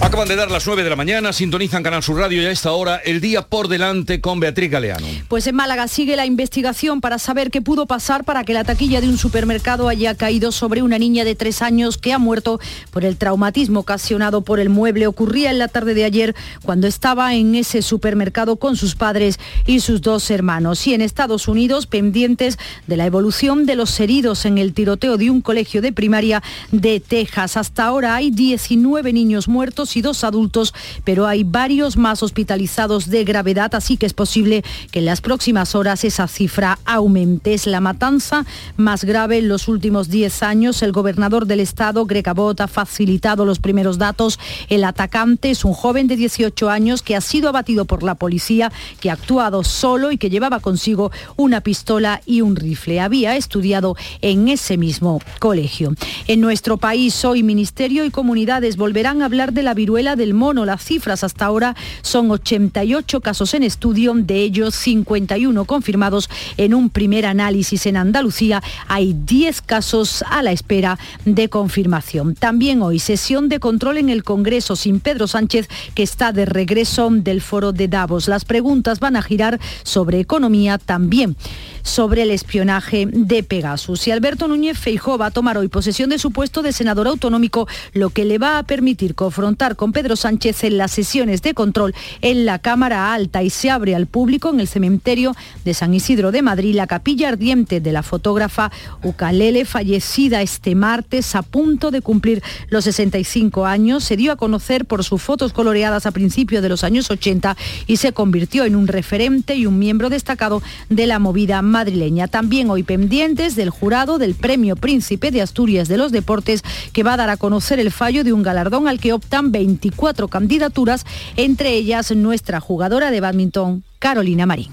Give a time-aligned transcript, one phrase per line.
[0.00, 2.70] Acaban de dar las 9 de la mañana, sintonizan Canal Sur Radio y a esta
[2.70, 5.06] hora el día por delante con Beatriz Galeano.
[5.26, 9.00] Pues en Málaga sigue la investigación para saber qué pudo pasar para que la taquilla
[9.00, 12.60] de un supermercado haya caído sobre una niña de tres años que ha muerto
[12.92, 15.08] por el traumatismo ocasionado por el mueble.
[15.08, 19.80] Ocurría en la tarde de ayer cuando estaba en ese supermercado con sus padres y
[19.80, 20.86] sus dos hermanos.
[20.86, 22.56] Y en Estados Unidos, pendientes
[22.86, 27.00] de la evolución de los heridos en el tiroteo de un colegio de primaria de
[27.00, 27.56] Texas.
[27.56, 30.74] Hasta ahora hay 19 niños muertos y dos adultos,
[31.04, 35.74] pero hay varios más hospitalizados de gravedad, así que es posible que en las próximas
[35.74, 37.54] horas esa cifra aumente.
[37.54, 38.44] Es la matanza
[38.76, 40.82] más grave en los últimos 10 años.
[40.82, 44.38] El gobernador del estado, Greg Abbott, ha facilitado los primeros datos.
[44.68, 48.72] El atacante es un joven de 18 años que ha sido abatido por la policía,
[49.00, 53.00] que ha actuado solo y que llevaba consigo una pistola y un rifle.
[53.00, 55.94] Había estudiado en ese mismo colegio.
[56.26, 60.64] En nuestro país hoy Ministerio y comunidades volverán a hablar de la viruela del mono.
[60.64, 66.90] Las cifras hasta ahora son 88 casos en estudio, de ellos 51 confirmados en un
[66.90, 68.60] primer análisis en Andalucía.
[68.88, 72.34] Hay 10 casos a la espera de confirmación.
[72.34, 77.08] También hoy sesión de control en el Congreso sin Pedro Sánchez, que está de regreso
[77.10, 78.26] del foro de Davos.
[78.26, 81.36] Las preguntas van a girar sobre economía también
[81.82, 84.06] sobre el espionaje de Pegasus.
[84.06, 87.68] Y Alberto Núñez Feijó va a tomar hoy posesión de su puesto de senador autonómico,
[87.92, 91.94] lo que le va a permitir confrontar con Pedro Sánchez en las sesiones de control
[92.22, 95.34] en la Cámara Alta y se abre al público en el cementerio
[95.64, 98.70] de San Isidro de Madrid la capilla ardiente de la fotógrafa
[99.02, 104.04] Ucalele, fallecida este martes a punto de cumplir los 65 años.
[104.04, 107.56] Se dio a conocer por sus fotos coloreadas a principios de los años 80
[107.86, 112.28] y se convirtió en un referente y un miembro destacado de la movida madrileña.
[112.28, 117.14] También hoy pendientes del jurado del Premio Príncipe de Asturias de los Deportes, que va
[117.14, 121.04] a dar a conocer el fallo de un galardón al que optan 24 candidaturas,
[121.36, 124.72] entre ellas nuestra jugadora de badminton, Carolina Marín.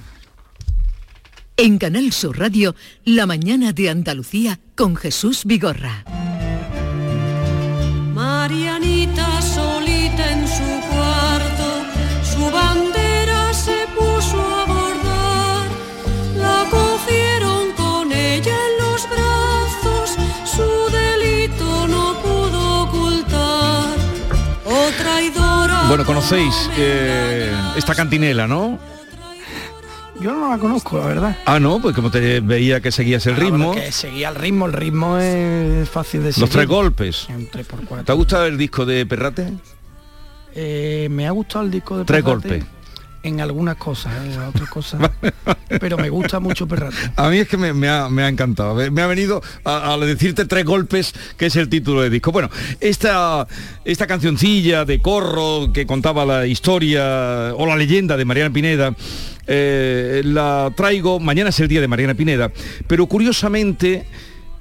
[1.58, 2.76] En Canal Sur Radio,
[3.06, 6.04] La mañana de Andalucía con Jesús Vigorra.
[25.88, 28.80] Bueno, conocéis eh, esta cantinela, ¿no?
[30.20, 31.38] Yo no la conozco, la verdad.
[31.46, 33.72] Ah, no, pues como te veía que seguías el Ah, ritmo.
[33.74, 36.42] que seguía el ritmo, el ritmo es fácil de seguir.
[36.42, 37.28] Los tres golpes.
[37.30, 37.82] Un tres por.
[38.04, 39.54] ¿Te ha gustado el disco de Perrate?
[40.56, 42.66] Eh, me ha gustado el disco de Tres Perrate golpes.
[43.26, 45.10] En algunas cosas, en otras cosas.
[45.80, 46.96] pero me gusta mucho Perrate.
[47.16, 48.76] A mí es que me, ha, me ha encantado.
[48.92, 52.32] Me ha venido a, a decirte tres golpes, que es el título del disco.
[52.32, 53.48] Bueno, esta,
[53.84, 58.96] esta cancioncilla de corro que contaba la historia o la leyenda de Mariana Pineda,
[59.48, 62.52] eh, la traigo, mañana es el día de Mariana Pineda,
[62.86, 64.06] pero curiosamente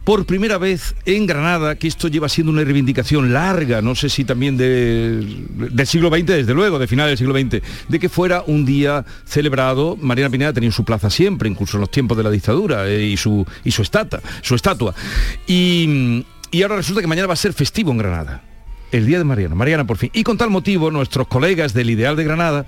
[0.05, 4.25] por primera vez en Granada, que esto lleva siendo una reivindicación larga, no sé si
[4.25, 8.45] también de- del siglo XX, desde luego, de finales del siglo XX, de que fuera
[8.47, 9.97] un día celebrado.
[10.01, 13.17] Mariana Pineda tenía su plaza siempre, incluso en los tiempos de la dictadura, eh, y,
[13.17, 14.95] su, estatua.
[15.47, 18.43] Y ahora resulta que mañana va a ser festivo en Granada.
[18.95, 20.11] El día de Mariana, Mariana por fin.
[20.13, 22.65] Y con tal motivo, nuestros colegas del Ideal de Granada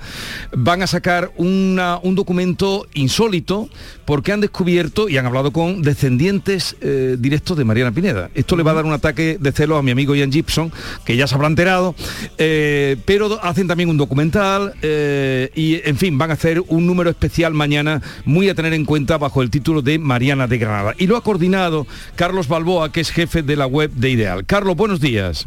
[0.50, 1.76] van a sacar un
[2.16, 3.68] documento insólito
[4.04, 8.28] porque han descubierto y han hablado con descendientes eh, directos de Mariana Pineda.
[8.34, 10.72] Esto le va a dar un ataque de celos a mi amigo Ian Gibson,
[11.04, 11.94] que ya se habrá enterado,
[12.38, 17.08] eh, pero hacen también un documental eh, y, en fin, van a hacer un número
[17.08, 20.96] especial mañana muy a tener en cuenta bajo el título de Mariana de Granada.
[20.98, 21.86] Y lo ha coordinado
[22.16, 24.44] Carlos Balboa, que es jefe de la web de Ideal.
[24.44, 25.46] Carlos, buenos días.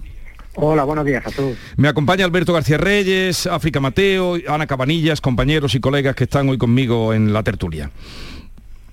[0.55, 1.57] Hola, buenos días, Jesús.
[1.77, 6.57] Me acompaña Alberto García Reyes, África Mateo, Ana Cabanillas, compañeros y colegas que están hoy
[6.57, 7.91] conmigo en la tertulia.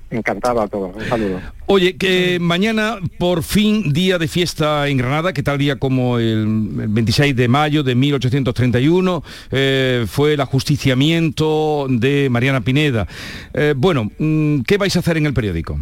[0.09, 0.95] Encantado a todos.
[0.95, 1.41] Un saludo.
[1.66, 6.47] Oye, que mañana por fin día de fiesta en Granada, que tal día como el
[6.47, 13.09] 26 de mayo de 1831 eh, fue el ajusticiamiento de Mariana Pineda.
[13.53, 15.81] Eh, bueno, mm, ¿qué vais a hacer en el periódico?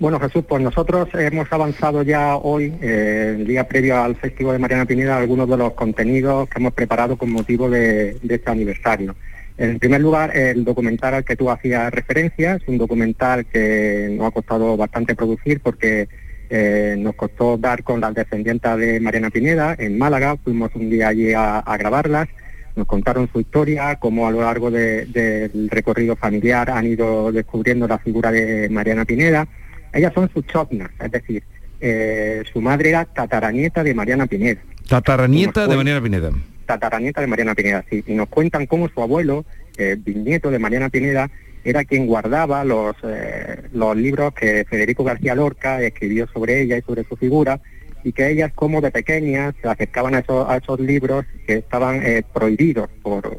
[0.00, 4.60] Bueno, Jesús, pues nosotros hemos avanzado ya hoy, eh, el día previo al Festival de
[4.60, 9.16] Mariana Pineda, algunos de los contenidos que hemos preparado con motivo de, este aniversario.
[9.56, 14.28] En primer lugar, el documental al que tú hacías referencia, es un documental que nos
[14.28, 16.08] ha costado bastante producir porque
[16.48, 21.08] eh, nos costó dar con las descendientes de Mariana Pineda en Málaga, fuimos un día
[21.08, 22.28] allí a, grabarlas,
[22.76, 27.88] nos contaron su historia, cómo a lo largo de- del recorrido familiar han ido descubriendo
[27.88, 29.48] la figura de Mariana Pineda
[29.92, 31.42] Ellas son sus chotnas, es decir,
[31.80, 34.60] eh, su madre era tataranieta de Mariana Pineda.
[34.88, 36.30] Tataranieta de Mariana Pineda.
[36.66, 38.04] Tataranieta de Mariana Pineda, sí.
[38.06, 39.44] Y nos cuentan cómo su abuelo,
[39.76, 41.30] eh, bisnieto de Mariana Pineda,
[41.64, 46.82] era quien guardaba los, eh, los libros que Federico García Lorca escribió sobre ella y
[46.82, 47.60] sobre su figura,
[48.04, 52.00] y que ellas como de pequeñas se acercaban a esos, a esos libros que estaban
[52.04, 53.36] eh, prohibidos por,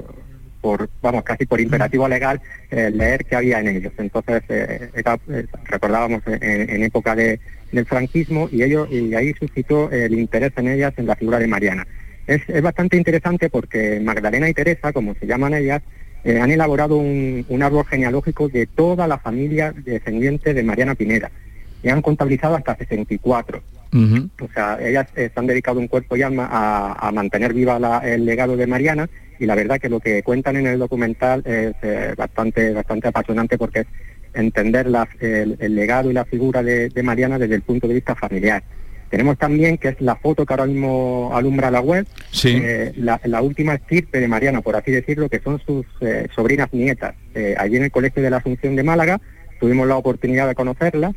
[0.61, 2.41] por, vamos, casi por imperativo legal
[2.71, 3.93] eh, leer que había en ellos.
[3.97, 7.39] Entonces, eh, era, eh, recordábamos en, en época de,
[7.71, 11.47] del franquismo y ello, y ahí suscitó el interés en ellas en la figura de
[11.47, 11.87] Mariana.
[12.27, 15.81] Es, es bastante interesante porque Magdalena y Teresa, como se llaman ellas,
[16.23, 21.31] eh, han elaborado un, un árbol genealógico de toda la familia descendiente de Mariana Pineda
[21.81, 23.63] y han contabilizado hasta 64.
[23.91, 24.29] Ujú.
[24.41, 27.79] O sea, ellas eh, se han dedicado un cuerpo y alma a, a mantener viva
[27.79, 29.09] la- el legado de Mariana
[29.39, 33.57] y la verdad que lo que cuentan en el documental es eh, bastante bastante apasionante
[33.57, 33.87] porque es
[34.33, 34.87] entender
[35.19, 38.63] el, el legado y la figura de, de Mariana desde el punto de vista familiar.
[39.09, 42.59] Tenemos también, que es la foto que ahora mismo alumbra la web, Sí.
[42.63, 46.71] eh, la, la última estirpe de Mariana, por así decirlo, que son sus eh, sobrinas
[46.71, 47.15] nietas.
[47.57, 49.19] Allí en el Colegio de la Asunción de Málaga
[49.59, 51.15] tuvimos la oportunidad de conocerlas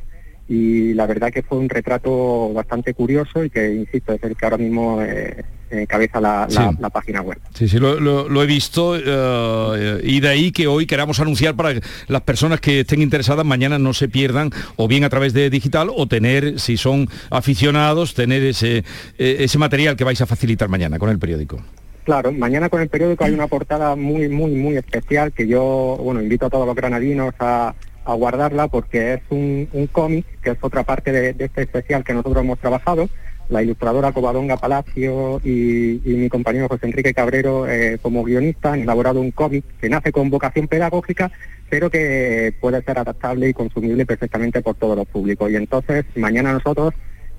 [0.48, 4.44] y la verdad que fue un retrato bastante curioso y que, insisto, es el que
[4.44, 6.76] ahora mismo eh, encabeza la, la- Sí.
[6.80, 7.38] la página web.
[7.54, 11.54] Sí, sí, lo, lo- lo he visto eh, y de ahí que hoy queramos anunciar
[11.56, 15.32] para que las personas que estén interesadas mañana no se pierdan o bien a través
[15.32, 18.78] de digital o tener, si son aficionados, tener ese,
[19.18, 21.60] eh, ese material que vais a facilitar mañana con el periódico.
[22.04, 26.20] Claro, mañana con el periódico hay una portada muy, muy, muy especial que yo, bueno,
[26.20, 30.58] invito a todos los granadinos a, a guardarla porque es un, un cómic, que es
[30.60, 33.08] otra parte de, este especial que nosotros hemos trabajado.
[33.48, 38.80] La ilustradora Covadonga Palacio y, y mi compañero José Enrique Cabrero eh, como guionista han
[38.80, 41.30] elaborado un cómic que nace con vocación pedagógica,
[41.68, 45.50] pero que puede ser adaptable y consumible perfectamente por todos los públicos.
[45.50, 46.94] Y entonces mañana nosotros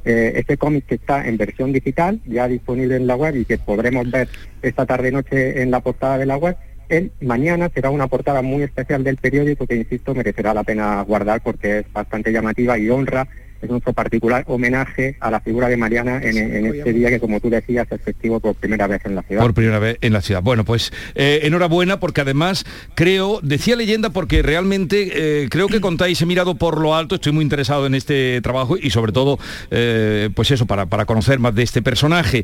[0.06, 3.58] eh, este cómic que está en versión digital, ya disponible en la web y que
[3.58, 4.28] podremos ver
[4.62, 6.58] esta tarde-noche en la portada de la web,
[6.90, 11.42] él mañana será una portada muy especial del periódico que, insisto, merecerá la pena guardar
[11.42, 13.28] porque es bastante llamativa y honra,
[13.64, 17.40] es nuestro particular homenaje a la figura de Mariana en, en este día que, como
[17.40, 19.42] tú decías, es festivo por primera vez en la ciudad.
[19.42, 20.42] Por primera vez en la ciudad.
[20.42, 22.66] Bueno, pues eh, enhorabuena porque además
[22.96, 27.32] creo, decía leyenda porque realmente eh, creo que contáis, he mirado por lo alto, estoy
[27.32, 29.40] muy interesado en este trabajo y sobre todo,
[29.72, 32.44] eh, pues eso, para, para conocer más de este personaje.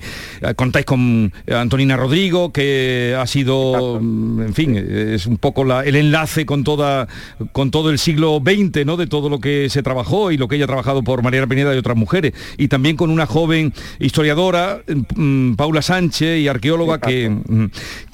[0.56, 4.00] Contáis con Antonina Rodrigo, que ha sido, Exacto.
[4.02, 7.08] mm, en fin, es un poco la- el enlace con, toda,
[7.52, 8.96] con todo el siglo XX, ¿no?
[8.98, 11.74] De todo lo que se trabajó y lo que ella ha trabajado por Mariana Pineda
[11.74, 12.34] y otras mujeres.
[12.56, 14.82] Y también con una joven historiadora,
[15.16, 17.52] mm, Paula Sánchez, y arqueóloga, que, Exacto.
[17.52, 17.66] mm,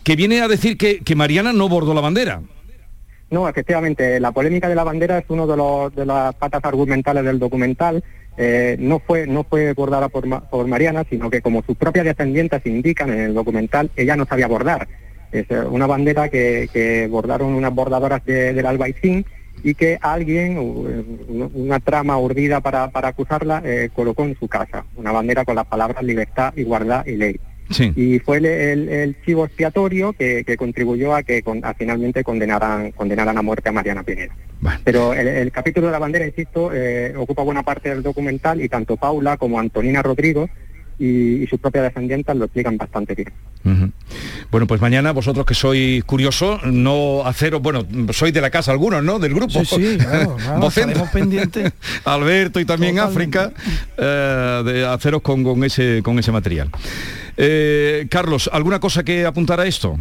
[0.01, 2.41] que viene a decir que, que Mariana no bordó la bandera.
[3.29, 7.25] No, efectivamente, la polémica de la bandera es uno de, los, de las patas argumentales
[7.25, 8.01] del documental.
[8.37, 12.65] Eh, no fue no fue bordada por, por Mariana, sino que como sus propias descendientes
[12.65, 14.87] indican en el documental, ella no sabía bordar.
[15.33, 19.25] Es eh, una bandera que, que bordaron unas bordadoras de- del Albaicín
[19.63, 20.57] y que alguien,
[21.53, 24.85] una trama urdida para, para acusarla, eh, colocó en su casa.
[24.95, 27.39] Una bandera con las palabras libertad, igualdad y ley
[27.71, 27.91] Sí.
[27.95, 32.23] y fue el, el- el chivo expiatorio que, que contribuyó a que con- a finalmente
[32.23, 34.35] condenaran, condenaran a muerte a Mariana Pineda.
[34.61, 34.79] Bueno.
[34.83, 38.69] Pero el, el capítulo de la bandera, insisto, eh, ocupa buena parte del documental y
[38.69, 40.47] tanto Paula como Antonina Rodrigo
[40.99, 43.31] y, y sus propias descendientes lo explican bastante bien.
[44.51, 49.03] Bueno, pues mañana vosotros que sois curiosos, no haceros, bueno, sois de la casa algunos,
[49.03, 49.17] ¿no?
[49.17, 49.65] Del grupo.
[49.65, 50.89] Sí, sí, claro, claro, Vocento.
[50.91, 51.73] estaremos pendientes.
[52.05, 53.39] Alberto y también Totalmente.
[53.39, 53.61] África,
[53.97, 56.69] eh, de haceros con, con ese, con ese material.
[57.37, 59.97] Eh, Carlos, ¿alguna cosa que apuntar a esto?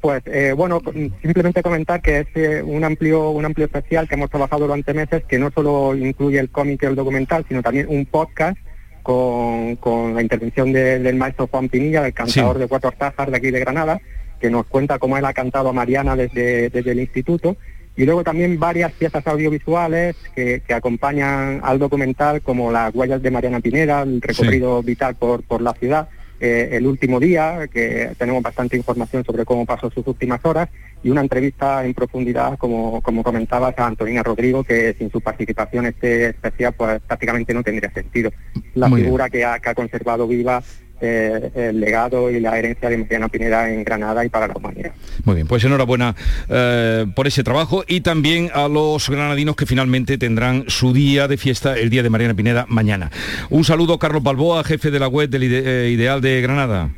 [0.00, 0.82] Pues eh, bueno,
[1.22, 5.24] simplemente comentar que es eh, un amplio un amplio especial que hemos trabajado durante meses
[5.24, 8.58] que no solo incluye el cómic y el documental, sino también un podcast
[9.04, 12.60] con, con la intervención de- del maestro Juan Pinilla, del cantador Sí.
[12.62, 14.00] de Cuatro Tajas de aquí de Granada,
[14.40, 17.56] que nos cuenta cómo él ha cantado a Mariana desde, desde el instituto.
[17.96, 23.30] Y luego también varias piezas audiovisuales que, que acompañan al documental, como las huellas de
[23.30, 26.08] Mariana Pineda, el recorrido vital por, por la ciudad,
[26.40, 30.68] eh, el último día, que tenemos bastante información sobre cómo pasó sus últimas horas,
[31.02, 35.86] y una entrevista en profundidad, como, como comentabas, a Antonina Rodrigo, que sin su participación
[35.86, 38.32] este especial pues prácticamente no tendría sentido.
[38.74, 40.62] La Muy figura que ha, que ha conservado viva
[41.00, 44.92] eh, el legado y la herencia de Mariana Pineda en Granada y para la humanidad.
[45.24, 46.14] Muy bien, pues enhorabuena
[46.48, 51.36] eh, por ese trabajo y también a los granadinos que finalmente tendrán su día de
[51.36, 53.10] fiesta, el día de Mariana Pineda, mañana.
[53.50, 56.90] Un saludo, Carlos Balboa, jefe de la web del Ide- eh, Ideal de Granada.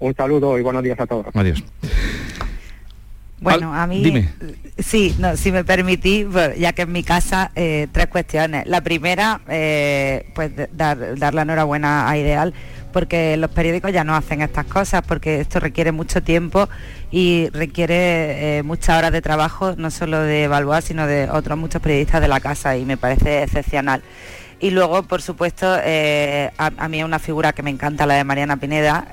[0.00, 1.26] Un saludo y buenos días a todos.
[1.34, 1.62] Adiós.
[3.40, 4.28] Bueno, a mí, dime.
[4.78, 8.66] sí, no, si me permitís, pues, ya que en mi casa, eh, tres cuestiones.
[8.66, 12.52] La primera, eh, pues dar, dar la enhorabuena a Ideal,
[12.92, 16.68] porque los periódicos ya no hacen estas cosas, porque esto requiere mucho tiempo
[17.10, 21.80] y requiere eh, muchas horas de trabajo, no solo de Balboa, sino de otros muchos
[21.80, 24.02] periodistas de la casa, y me parece excepcional.
[24.60, 28.24] Y luego, por supuesto, eh, a, mí es una figura que me encanta, la de
[28.24, 29.06] Mariana Pineda.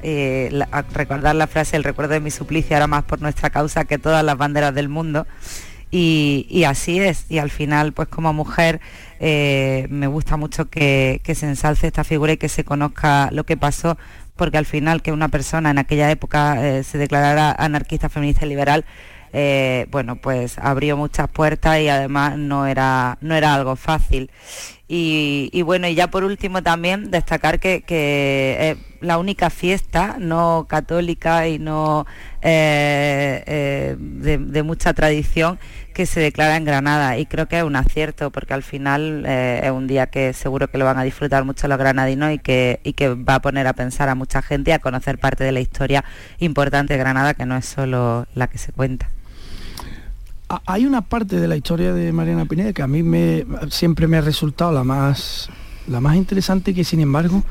[0.91, 4.23] recordar la frase, el recuerdo de mi suplicio ahora más por nuestra causa que todas
[4.23, 5.27] las banderas del mundo.
[5.97, 7.25] Y, así es.
[7.29, 8.81] Y al final, pues como mujer,
[9.21, 13.55] eh, me gusta mucho que, se ensalce esta figura y que se conozca lo que
[13.55, 13.97] pasó,
[14.35, 18.49] porque al final que una persona en aquella época eh, se declarara anarquista, feminista y
[18.49, 18.83] liberal,
[19.31, 24.31] eh, bueno, pues abrió muchas puertas y además no era, no era algo fácil.
[24.89, 31.57] Y, bueno, y ya por último también destacar que, la única fiesta no católica y
[31.59, 32.05] no
[32.41, 33.95] de
[34.63, 35.57] mucha tradición
[35.95, 39.61] que se declara en Granada y creo que es un acierto porque al final eh,
[39.63, 42.81] es un día que seguro que lo van a disfrutar mucho los granadinos y que,
[42.83, 45.51] y que va a poner a pensar a mucha gente y a conocer parte de
[45.53, 46.03] la historia
[46.39, 49.09] importante de Granada que no es solo la que se cuenta.
[50.49, 54.05] Ha- Hay una parte de la historia de Mariana Pineda que a mí me, siempre
[54.07, 55.49] me ha resultado la más,
[55.87, 57.41] la más interesante que sin embargo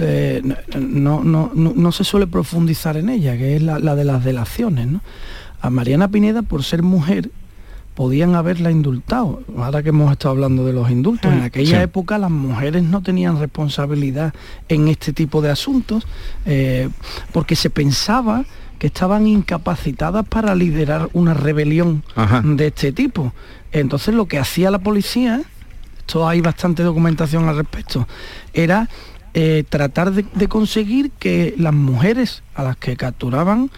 [0.00, 0.42] eh,
[0.76, 4.24] no, no, no, no se suele profundizar en ella, que es la, la de las
[4.24, 4.88] delaciones.
[5.60, 7.30] A Mariana Pineda, por ser mujer,
[7.94, 9.42] podían haberla indultado.
[9.56, 11.82] Ahora que hemos estado hablando de los indultos, en aquella Sí.
[11.84, 14.34] época las mujeres no tenían responsabilidad
[14.68, 16.06] en este tipo de asuntos
[16.44, 16.88] eh,
[17.32, 18.44] porque se pensaba
[18.78, 22.42] que estaban incapacitadas para liderar una rebelión Ajá.
[22.44, 23.32] de este tipo.
[23.70, 25.42] Entonces lo que hacía la policía,
[25.98, 28.06] esto hay bastante documentación al respecto,
[28.52, 28.88] era
[29.34, 33.70] eh, tratar de, de conseguir que las mujeres a las que capturaban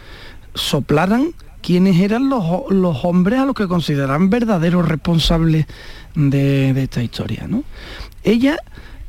[0.54, 1.32] soplaran
[1.66, 5.66] quiénes eran los, los hombres a los que consideraban verdaderos responsables
[6.14, 7.46] de, de esta historia.
[7.48, 7.64] ¿no?
[8.22, 8.56] Ella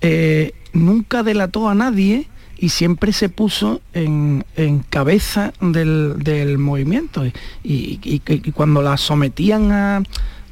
[0.02, 7.24] eh, nunca delató a nadie y siempre se puso en, en cabeza del, del movimiento.
[7.26, 7.32] Y,
[7.64, 10.02] y- y- y cuando la sometían a,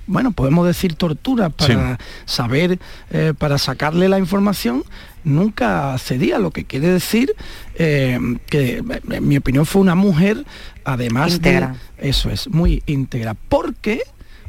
[0.06, 2.78] bueno, podemos decir tortura para saber,
[3.10, 4.84] eh, para sacarle la información,
[5.26, 7.34] nunca cedía, lo que quiere decir
[7.76, 8.18] eh,
[8.48, 10.46] que, en mi opinión, fue una mujer,
[10.84, 11.76] además Íntegra.
[11.98, 12.10] de...
[12.10, 13.34] Eso es, muy íntegra.
[13.34, 14.02] Porque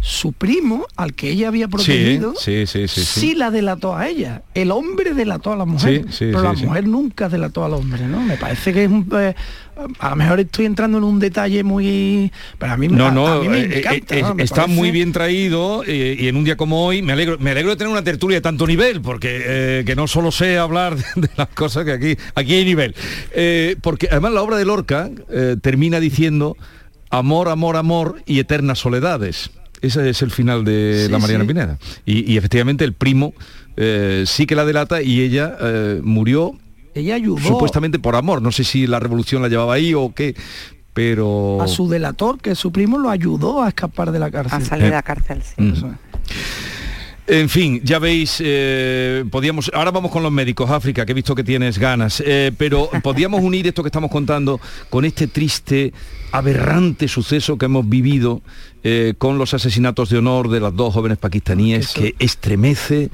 [0.06, 3.20] su primo, al que ella había protegido, sí, sí, sí, sí.
[3.20, 4.42] sí la delató a ella.
[4.54, 8.20] El hombre delató a la mujer, pero la mujer nunca delató al hombre, ¿no?
[8.20, 9.08] Me parece que es un...
[9.18, 9.34] eh,
[9.98, 12.30] a lo mejor estoy entrando en un detalle muy...
[12.56, 13.42] Pero a mí, No, no,
[14.38, 17.70] está muy bien traído eh, y en un día como hoy me alegro, me alegro
[17.70, 21.28] de tener una tertulia de tanto nivel, porque eh, que no solo sé hablar de
[21.36, 22.94] las cosas que aquí, aquí hay nivel.
[23.82, 25.10] Porque además la obra de Lorca
[25.60, 26.56] termina diciendo
[27.10, 29.50] amor, amor, amor y eternas soledades.
[29.82, 31.48] Ese es el final de Sí, la Mariana sí.
[31.48, 31.78] Pineda.
[32.04, 33.34] Y, y efectivamente el primo
[33.76, 36.52] eh, sí que la delata y ella eh, murió
[36.94, 38.40] Ella ayudó supuestamente por amor.
[38.42, 40.34] No sé si la revolución la llevaba ahí o qué,
[40.94, 41.60] pero...
[41.60, 44.64] a su delator, que su primo lo ayudó a escapar de la A cárcel.
[44.64, 44.92] salir de Eh.
[44.92, 45.62] la cárcel, sí.
[45.62, 45.96] Mm.
[47.28, 51.34] En fin, ya veis, eh, podíamos, ahora vamos con los médicos, África, que he visto
[51.34, 55.92] que tienes ganas, eh, pero podíamos unir esto que estamos contando con este triste,
[56.30, 58.42] aberrante suceso que hemos vivido
[58.84, 63.10] eh, con los asesinatos de honor de las dos jóvenes pakistaníes que estremece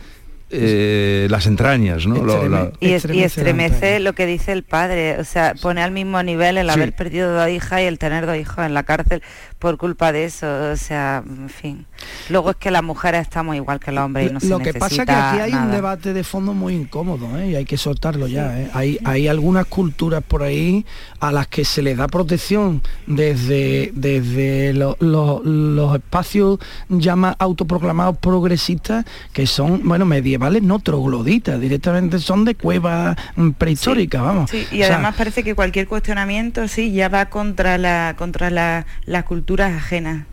[0.54, 2.16] eh, las entrañas, ¿no?
[2.22, 5.80] Lo- la- Estreme- Y, es- y Estremece lo que dice el padre, o sea, pone
[5.82, 6.72] al mismo nivel el Sí.
[6.74, 9.22] haber perdido dos hijas y el tener dos hijos en la cárcel
[9.62, 11.86] por culpa de eso, o sea, en fin.
[12.30, 14.74] Luego es que las mujeres estamos igual que los hombres y no se lo que
[14.74, 17.50] pasa es que aquí hay un debate de fondo muy incómodo ¿eh?
[17.50, 18.58] y hay que soltarlo ya.
[18.60, 18.68] ¿eh?
[18.74, 20.84] Hay, hay algunas culturas por ahí
[21.20, 28.16] a las que se les da protección desde, desde lo- lo- los espacios llama autoproclamados
[28.18, 34.50] progresistas que son, bueno, medievales, no trogloditas, directamente son de cuevas mm, prehistóricas, vamos.
[34.50, 38.50] Sí, O y sea, además parece que cualquier cuestionamiento sí ya va contra la contra
[38.50, 40.24] la, las culturas ajenas.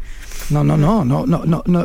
[0.49, 1.83] No, no, no, no, no, no, no,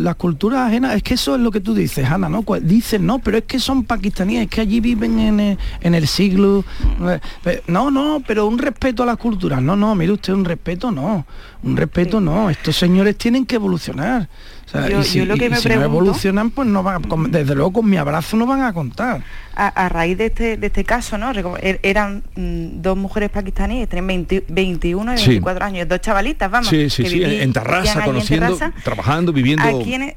[0.00, 2.42] las culturas ajenas, es que eso es lo que tú dices, Ana, ¿no?
[2.42, 5.94] Cu- Dicen, no, pero es que son pakistaníes, es que allí viven en el, en
[5.94, 6.64] el siglo...
[7.02, 10.44] eh, pe- No, no, pero un respeto a las culturas, no, no, mire usted, un
[10.46, 11.26] respeto no,
[11.62, 14.28] un respeto no, estos señores tienen que evolucionar.
[14.72, 16.82] Sea, Yo- y si, yo lo que y me si no pregunto- evolucionan, pues no
[16.82, 19.22] van, a- con- desde luego con mi abrazo no van a contar.
[19.54, 21.30] A, a raíz de este, de este caso, ¿no?
[21.32, 25.26] Er- Eran mm, dos mujeres pakistaníes, tienen 20 21 y Sí.
[25.28, 26.68] 24 años, dos chavalitas, vamos.
[26.68, 28.82] sí, sí, que sí, viví- en Tarrasa, vivían en conociendo, Tarrasa.
[28.82, 29.64] trabajando, viviendo...
[29.68, 30.14] ¿A quiénes,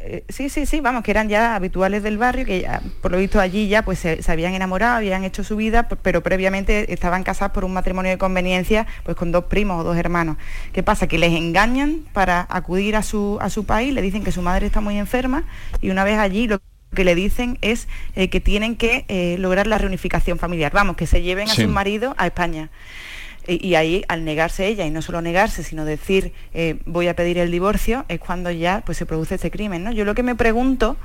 [0.00, 3.18] eh, sí, sí, sí, vamos, que eran ya habituales del barrio, que ya, por lo
[3.18, 7.22] visto allí ya pues se, se habían enamorado, habían hecho su vida, pero previamente estaban
[7.24, 10.36] casados por un matrimonio de conveniencia, pues con dos primos o dos hermanos.
[10.72, 11.06] ¿Qué pasa?
[11.06, 14.66] Que les engañan para acudir a su, a su país, le dicen que su madre
[14.66, 15.44] está muy enferma
[15.80, 16.60] y una vez allí lo
[16.94, 17.86] que le dicen es
[18.16, 21.62] eh, que tienen que eh, lograr la reunificación familiar, vamos, que se lleven a Sí.
[21.64, 22.70] sus maridos a España.
[23.48, 27.38] Y, ahí, al negarse ella, y no solo negarse, sino decir eh, voy a pedir
[27.38, 29.84] el divorcio, es cuando ya pues, se produce este crimen.
[29.84, 29.90] ¿no?
[29.90, 30.96] Yo lo que me pregunto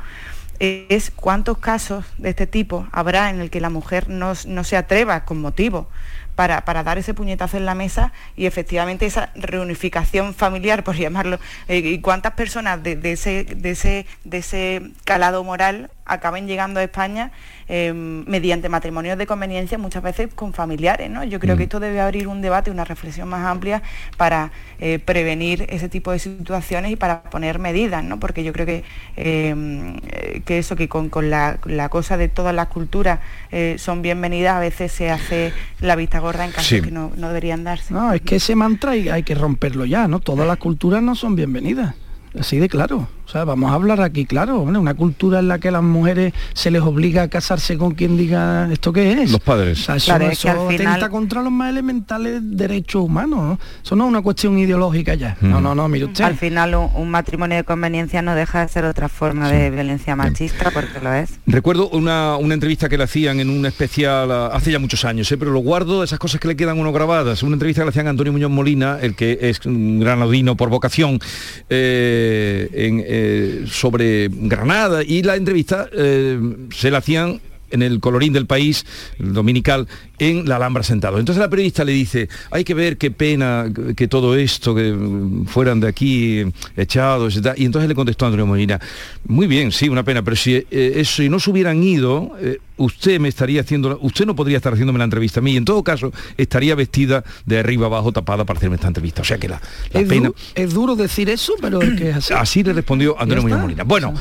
[0.59, 4.77] es cuántos casos de este tipo habrá en el que la mujer no, no se
[4.77, 5.87] atreva con motivo
[6.35, 11.39] para, para dar ese puñetazo en la mesa y efectivamente esa reunificación familiar, por llamarlo,
[11.67, 16.83] eh, y cuántas personas de ese, de, ese, de ese calado moral acaben llegando a
[16.83, 17.31] España
[17.67, 21.09] eh, mediante matrimonios de conveniencia, muchas veces con familiares.
[21.09, 21.23] ¿no?
[21.23, 23.81] Yo creo que esto debe abrir un debate, una reflexión más amplia
[24.17, 28.19] para eh, prevenir ese tipo de situaciones y para poner medidas, ¿no?
[28.19, 28.83] porque yo creo que,
[29.15, 33.19] eh, que eso, que con, con la, la cosa de todas las culturas
[33.51, 36.81] eh, son bienvenidas, a veces se hace la vista gorda en casos Sí.
[36.81, 37.93] que no, no deberían darse.
[37.93, 40.19] No, es que ese mantra hay, hay que romperlo ya, ¿no?
[40.19, 41.95] Todas las culturas no son bienvenidas.
[42.37, 43.07] Así de claro.
[43.33, 44.59] O sea, vamos a hablar aquí, claro.
[44.61, 48.15] Una cultura en la que a las mujeres se les obliga a casarse con quien
[48.15, 49.31] diga esto qué es.
[49.31, 49.79] Los padres.
[49.81, 53.01] O sea, eso, Claro, es que eso al final- atenta contra los más elementales derechos
[53.05, 53.39] humanos.
[53.39, 53.59] ¿no?
[53.83, 55.35] Eso no es una cuestión ideológica ya.
[55.41, 56.23] No, no, no, mire usted.
[56.23, 60.15] Al final un, un matrimonio de conveniencia no deja de ser otra forma de violencia
[60.15, 61.39] machista porque lo es.
[61.47, 65.31] Recuerdo una, una entrevista que le hacían en un especial ah, hace ya muchos años,
[65.31, 65.37] ¿eh?
[65.39, 67.41] pero lo guardo, esas cosas que le quedan uno grabadas.
[67.41, 70.69] Una entrevista que le hacían a Antonio Muñoz Molina, el que es un granadino por
[70.69, 71.19] vocación,
[71.67, 73.22] eh, en, eh,
[73.67, 76.39] sobre Granada, y la entrevista eh,
[76.71, 77.39] se la hacían
[77.73, 78.85] en el colorín del país
[79.19, 79.87] dominical
[80.19, 81.19] en la Alhambra sentado.
[81.19, 83.65] Entonces la periodista le dice, hay que ver qué pena
[83.97, 86.45] que todo esto, que mm, fueran de aquí
[86.77, 88.79] echados y entonces le contestó Antonio Molina,
[89.27, 90.65] muy bien, sí, una pena, pero si, eh,
[90.95, 94.71] eso, si no se hubieran ido, eh, usted me estaría haciendo, usted no podría estar
[94.73, 98.45] haciéndome la entrevista a mí, y en todo caso estaría vestida de arriba abajo tapada
[98.45, 99.21] para hacerme esta entrevista.
[99.21, 99.61] O sea que la,
[99.91, 100.27] la es, pena...
[100.29, 102.33] du- es duro decir eso, pero es que es así.
[102.33, 103.57] Así le respondió Antonio.
[103.57, 103.83] Molina.
[103.83, 104.13] Bueno,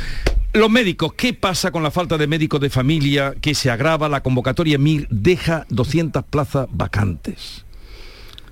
[0.54, 4.08] los médicos, ¿qué pasa con la falta de médicos de familia que se agrava?
[4.08, 7.64] La convocatoria MIR deja 200 plazas vacantes.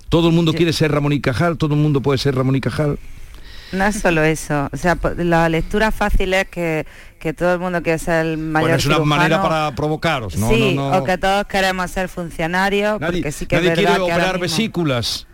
[0.08, 2.60] Todo el mundo quiere ser Ramón y Cajal, todo el mundo puede ser Ramón y
[2.60, 2.98] Cajal.
[3.72, 4.68] No es solo eso.
[4.72, 6.86] O sea, la lectura fácil es que,
[7.20, 9.16] que todo el mundo quiere ser el mayor Bueno, es una cirujano.
[9.16, 10.48] manera para provocaros, ¿no?
[10.48, 10.98] sí, no, no.
[10.98, 14.32] o que todos queremos ser funcionarios, Nadie, porque sí que nadie es quiere que operar
[14.34, 15.26] mismo- vesículas.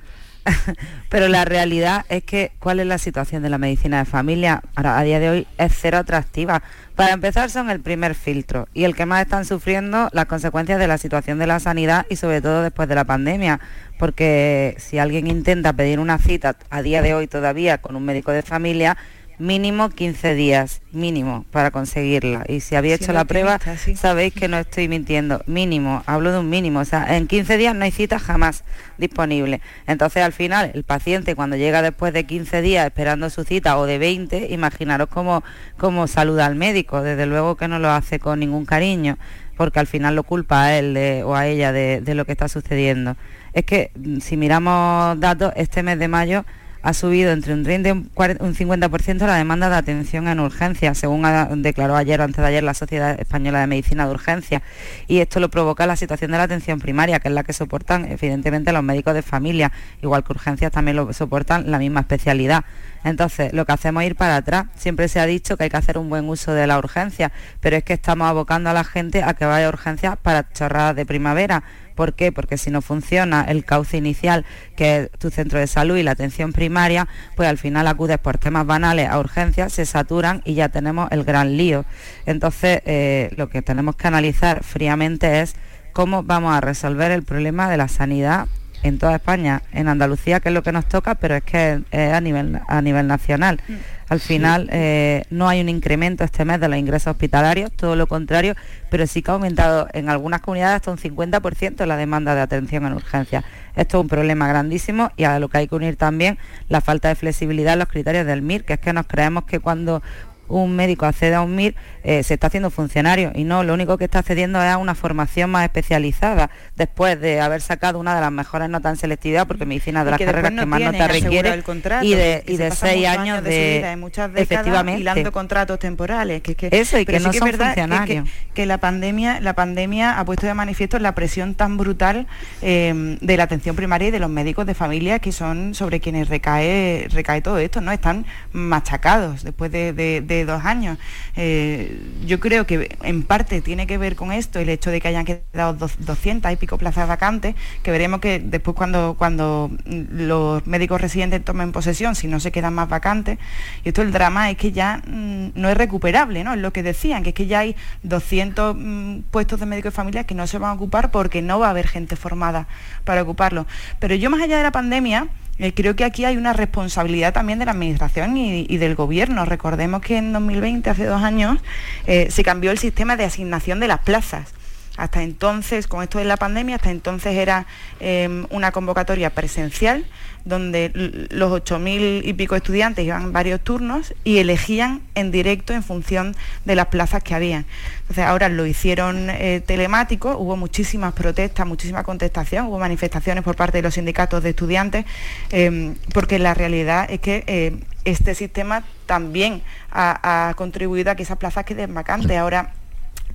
[1.09, 4.99] Pero la realidad es que cuál es la situación de la medicina de familia ahora
[4.99, 6.63] a día de hoy es cero atractiva.
[6.95, 10.87] Para empezar son el primer filtro y el que más están sufriendo las consecuencias de
[10.87, 13.61] la situación de la sanidad y sobre todo después de la pandemia,
[13.99, 18.33] porque si alguien intenta pedir una cita a día de hoy todavía con un médico
[18.33, 18.97] de familia,
[19.39, 22.45] mínimo 15 días, mínimo, para conseguirla.
[22.49, 23.95] Y si habéis hecho la prueba, sí.
[23.97, 25.43] sabéis que no estoy mintiendo.
[25.47, 26.81] Mínimo, hablo de un mínimo.
[26.81, 28.65] O sea, en 15 días no hay cita jamás
[28.99, 29.61] disponible.
[29.87, 33.87] Entonces, al final, el paciente cuando llega después de 15 días esperando su cita o
[33.87, 35.45] de 20, imaginaros cómo,
[35.77, 37.03] cómo saluda al médico.
[37.03, 39.19] Desde luego que no lo hace con ningún cariño,
[39.57, 42.33] porque al final lo culpa a él de- o a ella de, de lo que
[42.33, 43.17] está sucediendo.
[43.53, 46.45] Es que mm, si miramos datos, este mes de mayo
[46.87, 50.39] ha subido entre un 30 y un 40 un 50% la demanda de atención en
[50.39, 51.25] urgencia, según
[51.61, 54.63] declaró ayer o antes de ayer la Sociedad Española de Medicina de Urgencia.
[55.09, 58.05] Y esto lo provoca la situación de la atención primaria, que es la que soportan
[58.05, 62.65] evidentemente los médicos de familia, igual que urgencias también lo soportan la misma especialidad.
[63.03, 64.67] Entonces, lo que hacemos es ir para atrás.
[64.77, 67.77] Siempre se ha dicho que hay que hacer un buen uso de la urgencia, pero
[67.77, 71.05] es que estamos abocando a la gente a que vaya a urgencias para chorradas de
[71.05, 71.65] primavera.
[71.97, 72.31] ¿Por qué?
[72.31, 74.45] Porque si no funciona el cauce inicial,
[74.77, 78.39] que es tu centro de salud y la atención primaria, pues al final acudes por
[78.39, 81.85] temas banales a urgencias, se saturan y ya tenemos el gran lío.
[82.27, 85.57] Entonces, eh, lo que tenemos que analizar fríamente es
[85.93, 88.47] cómo vamos a resolver el problema de la sanidad
[88.87, 92.13] en toda España, en Andalucía, que es lo que nos toca, pero es que es
[92.13, 93.61] a nivel, a nivel nacional.
[94.09, 98.07] Al final eh, no hay un incremento este mes de los ingresos hospitalarios, todo lo
[98.07, 98.55] contrario,
[98.89, 102.87] pero sí que ha aumentado en algunas comunidades hasta un 50% la demanda de atención
[102.87, 103.43] en urgencia.
[103.75, 107.09] Esto es un problema grandísimo y a lo que hay que unir también la falta
[107.09, 110.03] de flexibilidad en los criterios del MIR, que es que nos creemos que cuando
[110.49, 113.99] un médico accede a un MIR, eh, se está haciendo funcionario y no, lo único
[113.99, 118.21] que está accediendo es a una formación más especializada después de haber sacado una de
[118.21, 120.81] las mejores notas en selectividad, porque medicina de Y las que carreras no que más
[120.81, 124.31] notas requiere el contrato, y de, y de seis años su de, vida, en muchas
[124.37, 125.01] efectivamente.
[125.01, 128.29] hilando contratos temporales que, que- Eso, y que no sí son verdad que- funcionarios.
[128.55, 132.27] que, la pandemia la pandemia ha puesto de manifiesto la presión tan brutal
[132.63, 136.29] eh, de la atención primaria y de los médicos de familia que son sobre quienes
[136.29, 140.99] recae recae todo esto no están machacados después de, de- de dos años.
[141.37, 145.09] Eh, yo creo que en parte tiene que ver con esto el hecho de que
[145.09, 151.01] hayan quedado 200 y pico plazas vacantes, que veremos que después cuando, cuando los médicos
[151.01, 153.39] residentes tomen posesión, si no se quedan más vacantes,
[153.85, 156.55] y esto el drama es que ya mm, no es recuperable, ¿no?
[156.55, 159.97] Es lo que decían, que es que ya hay 200 mm, puestos de médicos de
[159.97, 162.67] familia que no se van a ocupar porque no va a haber gente formada
[163.05, 163.67] para ocuparlo.
[163.99, 167.59] Pero yo más allá de la pandemia, eh, creo que aquí hay una responsabilidad también
[167.59, 169.45] de la Administración y, del Gobierno.
[169.45, 171.59] Recordemos que en 2020, hace dos años,
[172.07, 174.53] eh, se cambió el sistema de asignación de las plazas.
[174.97, 177.67] Hasta entonces, con esto de la pandemia, hasta entonces era
[178.01, 180.07] em, una convocatoria presencial
[180.47, 180.93] donde
[181.31, 186.77] los 8.000 y pico estudiantes iban varios turnos y elegían en directo en función de
[186.77, 187.65] las plazas que había.
[188.03, 193.79] Entonces ahora lo hicieron eh, telemático, hubo muchísimas protestas, muchísima contestación, hubo manifestaciones por parte
[193.79, 195.05] de los sindicatos de estudiantes,
[195.51, 201.25] em, porque la realidad es que eh, este sistema también ha, ha, contribuido a que
[201.25, 202.39] esas plazas queden vacantes.
[202.39, 202.73] Ahora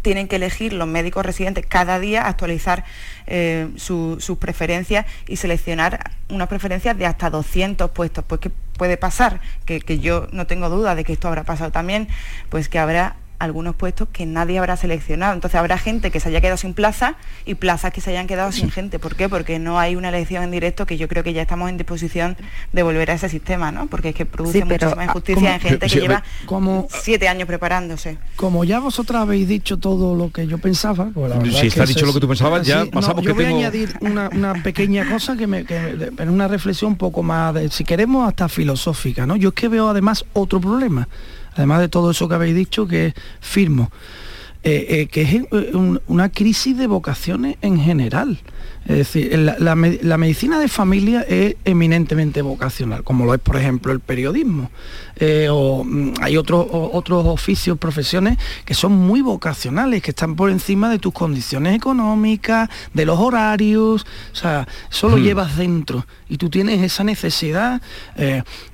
[0.01, 2.83] tienen que elegir los médicos residentes cada día, actualizar
[3.27, 8.25] eh, sus preferencias y seleccionar unas preferencias de hasta 200 puestos.
[8.25, 11.71] Pues que puede pasar, que, que yo no tengo duda de que esto habrá pasado
[11.71, 12.07] también,
[12.49, 15.33] pues que habrá algunos puestos que nadie habrá seleccionado.
[15.33, 18.51] Entonces habrá gente que se haya quedado sin plaza y plazas que se hayan quedado
[18.51, 18.99] sin gente.
[18.99, 19.29] ¿Por qué?
[19.29, 22.37] Porque no hay una elección en directo que yo creo que ya estamos en disposición
[22.71, 23.87] de volver a ese sistema, ¿no?
[23.87, 28.19] Porque es que produce muchísima injusticia en gente que lleva como, siete años preparándose.
[28.35, 32.13] Como ya vosotras habéis dicho todo lo que yo pensaba, pues si está dicho lo
[32.13, 36.11] que tú pensabas, ya pasamos yo voy a añadir una, pequeña cosa que me, que,
[36.27, 39.35] una reflexión un poco más, de, si queremos, hasta filosófica, ¿no?
[39.35, 41.07] Yo es que veo además otro problema
[41.53, 43.91] además de todo eso que habéis dicho, que firmo,
[44.63, 45.71] eh, eh, que es eh,
[46.05, 48.37] una crisis de vocaciones en general.
[48.85, 53.99] Es decir, la, medicina de familia es eminentemente vocacional, como lo es, por ejemplo, el
[53.99, 54.69] periodismo.
[55.49, 60.91] o mm, hay otros otros oficios, profesiones que son muy vocacionales, que están por encima
[60.91, 64.05] de tus condiciones económicas, de los horarios.
[64.31, 65.23] O sea, eso lo hmm.
[65.23, 67.81] llevas dentro y tú tienes esa necesidad.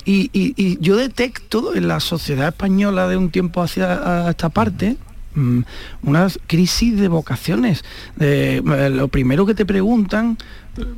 [0.04, 4.98] y, y, yo detecto en la sociedad española de un tiempo hacia esta parte,
[5.38, 5.62] Mm,
[6.02, 7.86] una crisis de vocaciones.
[8.20, 10.36] Eh, lo primero que te preguntan,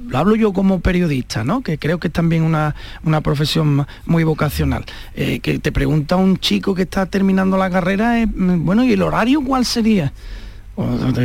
[0.07, 1.61] lo hablo yo como periodista, ¿no?
[1.61, 2.73] que creo que es también una,
[3.21, 8.63] profesión muy vocacional, eh, que te pregunta un chico que está terminando la carrera, mm,
[8.63, 10.13] bueno, ¿y el horario cuál sería?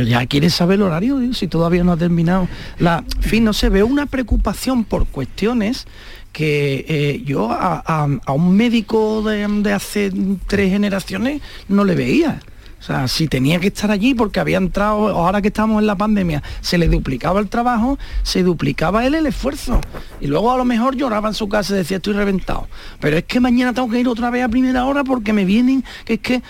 [0.05, 3.83] ya quieres saber el horario si todavía no ha terminado la fin no se ve
[3.83, 5.87] una preocupación por cuestiones
[6.33, 10.11] que eh, yo a, un médico de, hace
[10.47, 12.41] tres generaciones no le veía
[12.85, 15.95] o sea, si tenía que estar allí porque había entrado, ahora que estamos en la
[15.95, 19.81] pandemia, se le duplicaba el trabajo, se duplicaba él el esfuerzo.
[20.21, 22.67] Y luego a lo mejor lloraba en su casa y decía, estoy reventado.
[22.99, 25.83] Pero es que mañana tengo que ir otra vez a primera hora porque me vienen,
[26.05, 26.43] que es que...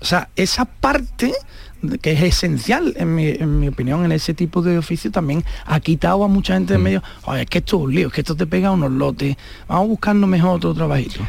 [0.00, 1.34] O sea, esa parte
[2.00, 6.28] que es esencial, en mi, opinión, en ese tipo de oficio también ha quitado a
[6.28, 6.82] mucha gente de mm.
[6.82, 7.02] medio,
[7.36, 9.36] es que esto es un lío, es que esto te pega unos lotes,
[9.68, 11.20] vamos buscando mejor otro trabajito.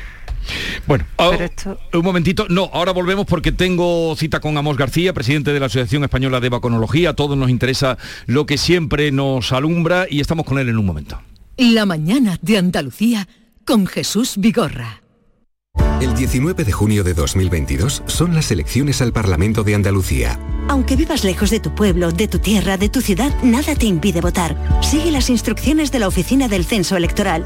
[0.87, 1.33] Bueno, oh,
[1.93, 2.47] un momentito.
[2.49, 6.49] No, ahora volvemos porque tengo cita con Amos García, presidente de la Asociación Española de
[6.49, 7.11] Vaconología.
[7.11, 10.85] A todos nos interesa lo que siempre nos alumbra y estamos con él en un
[10.85, 11.21] momento.
[11.57, 13.27] La mañana de Andalucía
[13.65, 15.01] con Jesús Vigorra.
[16.01, 20.39] El 19 de junio de 2022 son las elecciones al Parlamento de Andalucía.
[20.69, 24.21] Aunque vivas lejos de tu pueblo, de tu tierra, de tu ciudad, nada te impide
[24.21, 24.55] votar.
[24.81, 27.45] Sigue las instrucciones de la Oficina del Censo Electoral.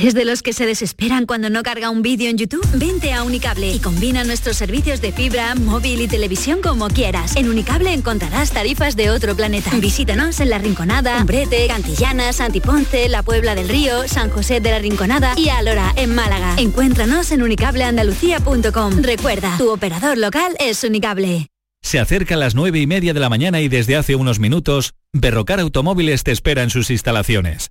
[0.00, 2.66] ¿Eres de los que se desesperan cuando no carga un vídeo en YouTube?
[2.72, 7.36] Vente a Unicable y combina nuestros servicios de fibra, móvil y televisión como quieras.
[7.36, 9.70] En Unicable encontrarás tarifas de otro planeta.
[9.76, 14.78] Visítanos en La Rinconada, Umbrete, Cantillana, Santiponce, La Puebla del Río, San José de la
[14.78, 16.54] Rinconada y Alora, en Málaga.
[16.56, 19.02] Encuéntranos en unicableandalucía.com.
[19.02, 21.48] Recuerda, tu operador local es Unicable.
[21.82, 24.94] Se acerca a las nueve y media de la mañana y desde hace unos minutos,
[25.12, 27.70] Berrocar Automóviles te espera en sus instalaciones.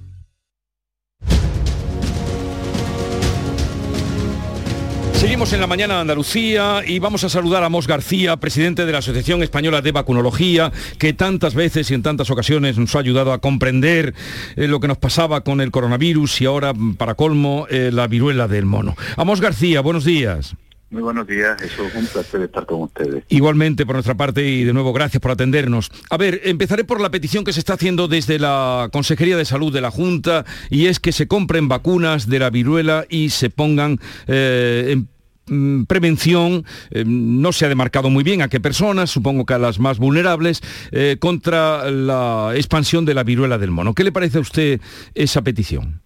[5.21, 8.91] Seguimos en la mañana de Andalucía y vamos a saludar a Mos García, presidente de
[8.91, 13.31] la Asociación Española de Vacunología, que tantas veces y en tantas ocasiones nos ha ayudado
[13.31, 14.15] a comprender
[14.55, 18.47] eh, lo que nos pasaba con el coronavirus y ahora, para colmo, eh, la viruela
[18.47, 18.95] del mono.
[19.15, 20.55] A Mos García, buenos días.
[20.91, 23.23] Muy buenos días, eso es un placer estar con ustedes.
[23.29, 25.89] Igualmente por nuestra parte y de nuevo gracias por atendernos.
[26.09, 29.71] A ver, empezaré por la petición que se está haciendo desde la Consejería de Salud
[29.71, 33.99] de la Junta y es que se compren vacunas de la viruela y se pongan
[34.27, 35.07] eh, en
[35.47, 39.59] mm, prevención, eh, no se ha demarcado muy bien a qué personas, supongo que a
[39.59, 43.93] las más vulnerables, eh, contra la expansión de la viruela del mono.
[43.93, 44.81] ¿Qué le parece a usted
[45.15, 46.01] esa petición?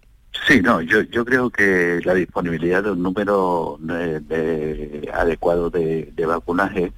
[0.48, 6.12] Sí, no, yo, yo creo que la disponibilidad de un número de- de- adecuado de,
[6.16, 6.92] de vacunaje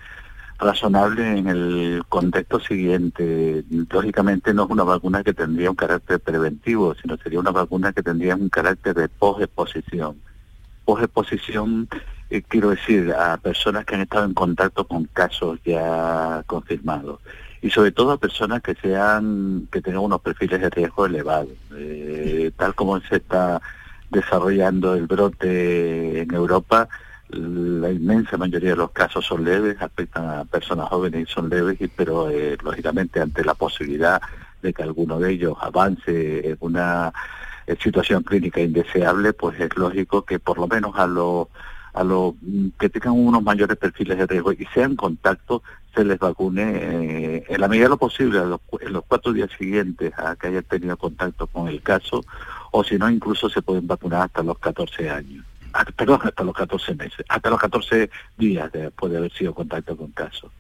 [0.60, 3.64] razonable en el contexto siguiente.
[3.92, 8.02] Lógicamente no es una vacuna que tendría un carácter preventivo, sino sería una vacuna que
[8.02, 10.18] tendría un carácter de posexposición.
[10.84, 11.88] Posexposición,
[12.30, 17.20] eh, quiero decir, a personas que han estado en contacto con casos ya confirmados.
[17.62, 21.56] Y sobre todo a personas que sean que tengan unos perfiles de riesgo elevados.
[21.76, 23.62] Eh, tal como se está
[24.10, 26.88] desarrollando el brote en Europa
[27.30, 31.78] la inmensa mayoría de los casos son leves afectan a personas jóvenes y son leves
[31.96, 34.22] pero eh, lógicamente ante la posibilidad
[34.62, 37.12] de que alguno de ellos avance en una
[37.66, 41.48] eh, situación clínica indeseable pues es lógico que por lo menos a los
[41.98, 45.62] a los mm, que tengan unos mayores perfiles de riesgo y sean contactos,
[45.96, 50.14] se les vacune eh, en la medida de lo posible en los cuatro días siguientes
[50.18, 52.24] a que hayan tenido contacto con el caso,
[52.72, 55.44] o si no, incluso se pueden vacunar hasta los 14 años.
[55.74, 59.98] Ah, perdón, hasta los 14 meses, hasta los 14 días después de haber sido contacto
[59.98, 60.52] con caso.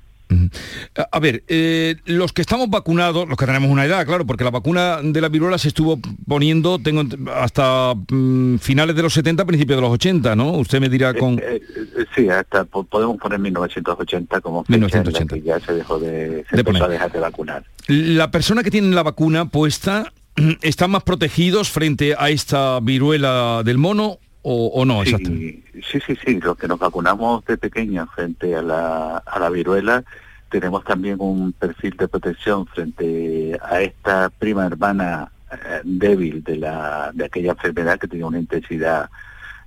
[1.11, 4.49] A- ver, eh, los que estamos vacunados, los que tenemos una edad, claro, porque la
[4.51, 9.77] vacuna de la viruela se estuvo poniendo tengo hasta mm, finales de los 70, principios
[9.77, 10.51] de los 80, ¿no?
[10.51, 11.39] Usted me dirá con...
[11.39, 15.35] Eh, eh, sí, hasta po- podemos poner 1980 como fecha en la 1980.
[15.35, 16.83] que ya se dejó de, se De empezó poner.
[16.83, 17.63] a dejar de vacunar.
[17.87, 20.11] La persona que tiene la vacuna puesta,
[20.61, 25.01] ¿están más protegidos frente a esta viruela del mono o, no?
[25.01, 25.63] exactamente?
[25.83, 30.03] Sí, sí, sí, los que nos vacunamos de pequeños frente a la, a la viruela,
[30.49, 37.11] tenemos también un perfil de protección frente a esta prima hermana eh, débil de, la,
[37.13, 39.09] de aquella enfermedad que tenía una intensidad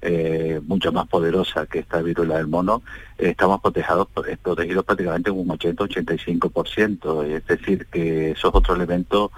[0.00, 2.82] eh, mucho más poderosa que esta viruela del mono,
[3.18, 4.08] eh, estamos protegidos,
[4.42, 7.24] protegidos prácticamente un 80-85%.
[7.26, 9.30] Es decir, que eso es otro elemento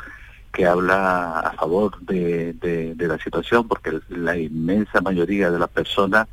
[0.53, 5.71] que habla a favor de, de- de la situación, porque la inmensa mayoría de las
[5.71, 6.29] personas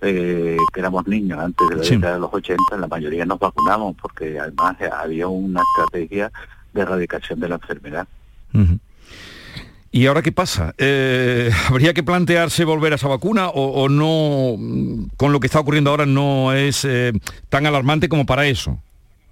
[0.00, 1.94] eh, que éramos niños antes de la Sí.
[1.96, 6.30] década de los 80, la mayoría nos vacunamos, porque además había una estrategia
[6.74, 8.06] de erradicación de la enfermedad.
[9.90, 10.74] ¿Y ahora qué pasa?
[10.76, 15.46] Eh, ¿Habría que plantearse volver a esa vacuna o, o no, mm, con lo que
[15.46, 17.12] está ocurriendo ahora, no es eh,
[17.48, 18.78] tan alarmante como para eso?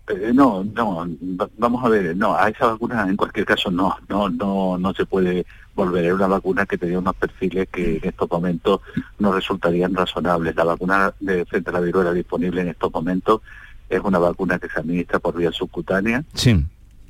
[0.09, 1.07] Eh, no, no,
[1.41, 4.93] va- vamos a ver, no, a esa vacuna en cualquier caso no, no, no, no
[4.95, 6.05] se puede volver.
[6.05, 8.81] Era una vacuna que tenía unos perfiles que en estos momentos
[9.21, 10.57] no resultarían razonables.
[10.57, 13.43] La vacuna de frente a la viruela disponible en estos momentos
[13.89, 16.67] es una vacuna que se administra por vía subcutánea Sí.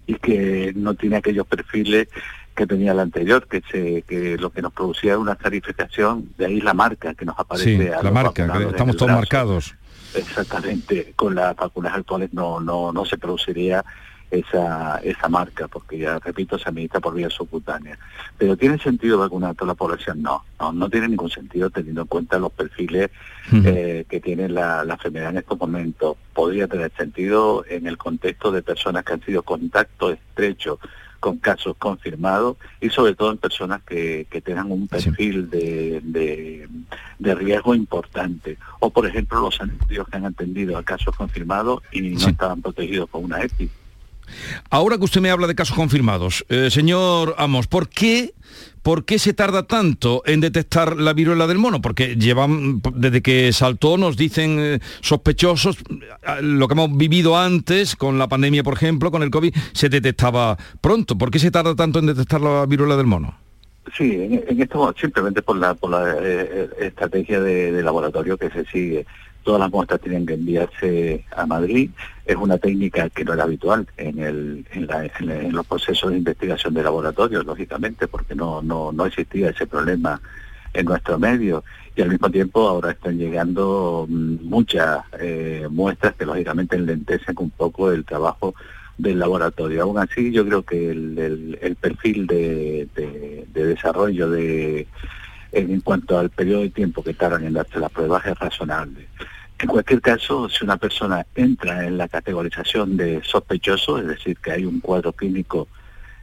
[0.07, 2.09] y que no tiene aquellos perfiles
[2.55, 6.45] que tenía la anterior, que se, que lo que nos producía era una clarificación, de
[6.47, 9.19] ahí la marca que nos aparece Sí, a la marca, que estamos todos brazo.
[9.21, 9.75] marcados.
[10.15, 13.85] Exactamente, con las vacunas actuales no, no, no se produciría
[14.33, 17.99] esa, esa marca, porque ya repito, se administra por vía subcutánea.
[18.39, 20.23] Pero ¿tiene sentido vacunar a toda la población?
[20.23, 23.11] No, no, no tiene ningún sentido teniendo en cuenta los perfiles
[23.53, 26.17] eh, que tiene la, la enfermedad en estos momentos.
[26.33, 30.79] Podría tener sentido en el contexto de personas que han sido contacto estrecho
[31.23, 36.69] con casos confirmados y sobre todo en personas que, que tengan un perfil de, de,
[37.21, 38.59] de riesgo importante.
[38.81, 43.09] O por ejemplo los sanitarios que han atendido a casos confirmados y no estaban protegidos
[43.09, 43.71] con una EPI.
[44.69, 48.35] Ahora que usted me habla de casos confirmados, eh, señor Amos, ¿por qué,
[48.83, 51.81] ¿por qué se tarda tanto en detectar la viruela del mono?
[51.81, 57.97] Porque llevan, desde que saltó, nos dicen eh, sospechosos, eh, lo que hemos vivido antes,
[57.97, 61.17] con la pandemia, por ejemplo, con el COVID, se detectaba pronto.
[61.17, 63.39] ¿Por qué se tarda tanto en detectar la viruela del mono?
[63.97, 65.77] Sí, en, esto simplemente por la,
[66.23, 69.07] eh, estrategia de laboratorio que se sigue.
[69.43, 71.91] Todas las muestras tienen que enviarse a Madrid.
[72.25, 76.19] Es una técnica que no era habitual en, el, en, la- en los procesos de
[76.19, 80.21] investigación de laboratorio, lógicamente, porque no, existía ese problema
[80.73, 81.65] en nuestro medio.
[81.95, 87.51] Y al mismo tiempo ahora están llegando mm, muchas eh, muestras que lógicamente enlentecen un
[87.51, 88.55] poco el trabajo
[88.97, 89.83] del laboratorio.
[89.83, 92.89] Aún así, yo creo que el, perfil de
[93.53, 94.87] desarrollo de
[95.53, 99.09] en cuanto al periodo de tiempo que tardan en darse las pruebas es razonable.
[99.59, 104.51] En cualquier caso, si una persona entra en la categorización de sospechoso, es decir, que
[104.51, 105.69] hay un cuadro clínico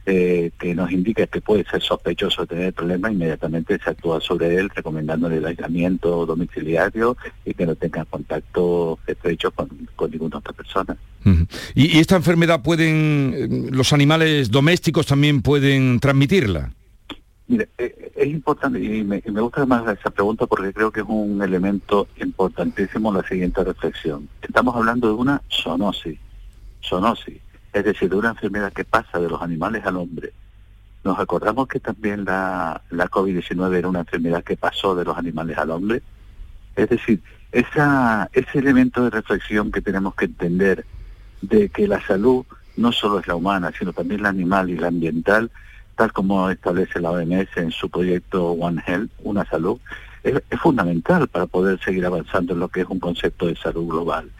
[0.04, 4.56] eh, que nos indica que puede ser sospechoso de tener problemas, inmediatamente se actúa sobre
[4.56, 9.68] él recomendándole el aislamiento domiciliario y que no tenga contacto estrecho con,
[10.10, 10.96] ninguna otra persona.
[11.74, 16.72] ¿Y, y esta enfermedad pueden, eh, los animales domésticos también pueden transmitirla?
[17.50, 21.00] Mire, eh, es importante y me, y me gusta más esa pregunta porque creo que
[21.00, 24.28] es un elemento importantísimo la siguiente reflexión.
[24.40, 26.16] Estamos hablando de una zoonosis,
[26.80, 27.40] zoonosis,
[27.72, 30.32] es decir, de una enfermedad que pasa de los animales al hombre.
[31.02, 35.58] Nos acordamos que también la, la COVID-19 era una enfermedad que pasó de los animales
[35.58, 36.02] al hombre.
[36.76, 40.86] Es decir, esa, ese elemento de reflexión que tenemos que entender
[41.42, 44.86] de que la salud no solo es la humana, sino también la animal y la
[44.86, 45.50] ambiental,
[46.00, 49.78] tal como establece la OMS en su proyecto One Health, una salud,
[50.22, 54.30] es, fundamental para poder seguir avanzando en lo que es un concepto de salud global.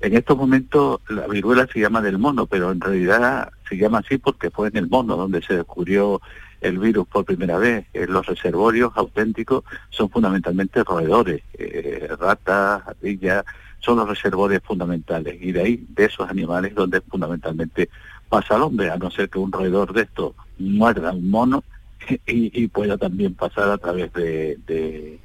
[0.00, 4.18] En estos momentos la viruela se llama del mono, pero en realidad se llama así
[4.18, 6.20] porque fue en el mono donde se descubrió
[6.60, 7.86] el virus por primera vez.
[7.94, 13.44] Eh, los reservorios auténticos son fundamentalmente roedores, eh, ratas, ardillas,
[13.80, 15.36] son los reservorios fundamentales.
[15.40, 17.88] Y de ahí, de esos animales, donde fundamentalmente
[18.28, 21.64] pasa al hombre, a no ser que un roedor de estos muerda un mono
[22.26, 25.18] y, pueda también pasar a través de,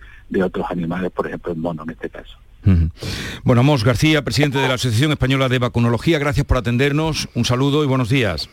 [0.44, 2.38] otros animales, por ejemplo el mono en este caso.
[3.44, 7.84] Bueno, Amos García, presidente de la Asociación Española de Vacunología, gracias por atendernos, un saludo
[7.84, 8.50] y buenos días.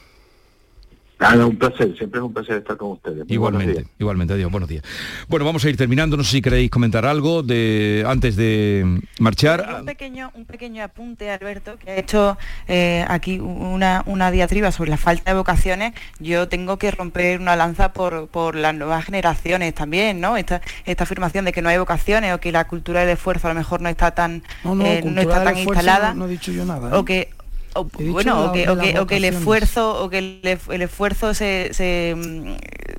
[1.20, 3.18] Nada, un placer, siempre es un placer estar con ustedes.
[3.18, 4.83] Muy Igualmente, igualmente, adiós, buenos días.
[5.28, 9.80] Bueno, vamos a ir terminando, no sé si queréis comentar algo de antes de marchar.
[9.80, 14.88] Un pequeño, un pequeño apunte, Alberto, que ha hecho eh, aquí una, una diatriba sobre
[14.88, 15.92] la falta de vocaciones.
[16.20, 20.38] Yo tengo que romper una lanza por, por las nuevas generaciones también, ¿no?
[20.38, 23.52] Esta, esta afirmación de que no hay vocaciones o que la cultura del esfuerzo a
[23.52, 26.14] lo mejor no está tan, No, no, eh, no está tan instalada.
[26.14, 26.88] No, no he dicho yo nada.
[26.88, 26.99] ¿eh?
[26.99, 27.28] o que
[27.75, 31.35] o, bueno o que, o que, o que el esfuerzo o que el, el esfuerzo
[31.35, 32.16] se, se,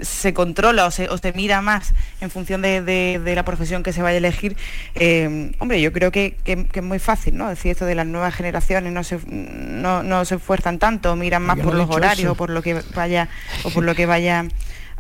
[0.02, 3.84] se controla o se, o se mira más en función de, de- de la profesión
[3.84, 4.56] que se vaya a elegir
[4.96, 8.34] eh, hombre yo creo que, que- es muy fácil no decir esto de las nuevas
[8.34, 12.32] generaciones no se no, no se esfuerzan tanto miran más por los horarios eso.
[12.32, 13.30] o por lo que vaya
[13.64, 14.46] o por lo que vaya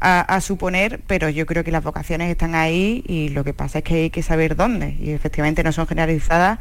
[0.03, 3.77] a, a suponer, pero yo creo que las vocaciones están ahí y lo que pasa
[3.79, 6.57] es que hay que saber dónde y efectivamente no son generalizadas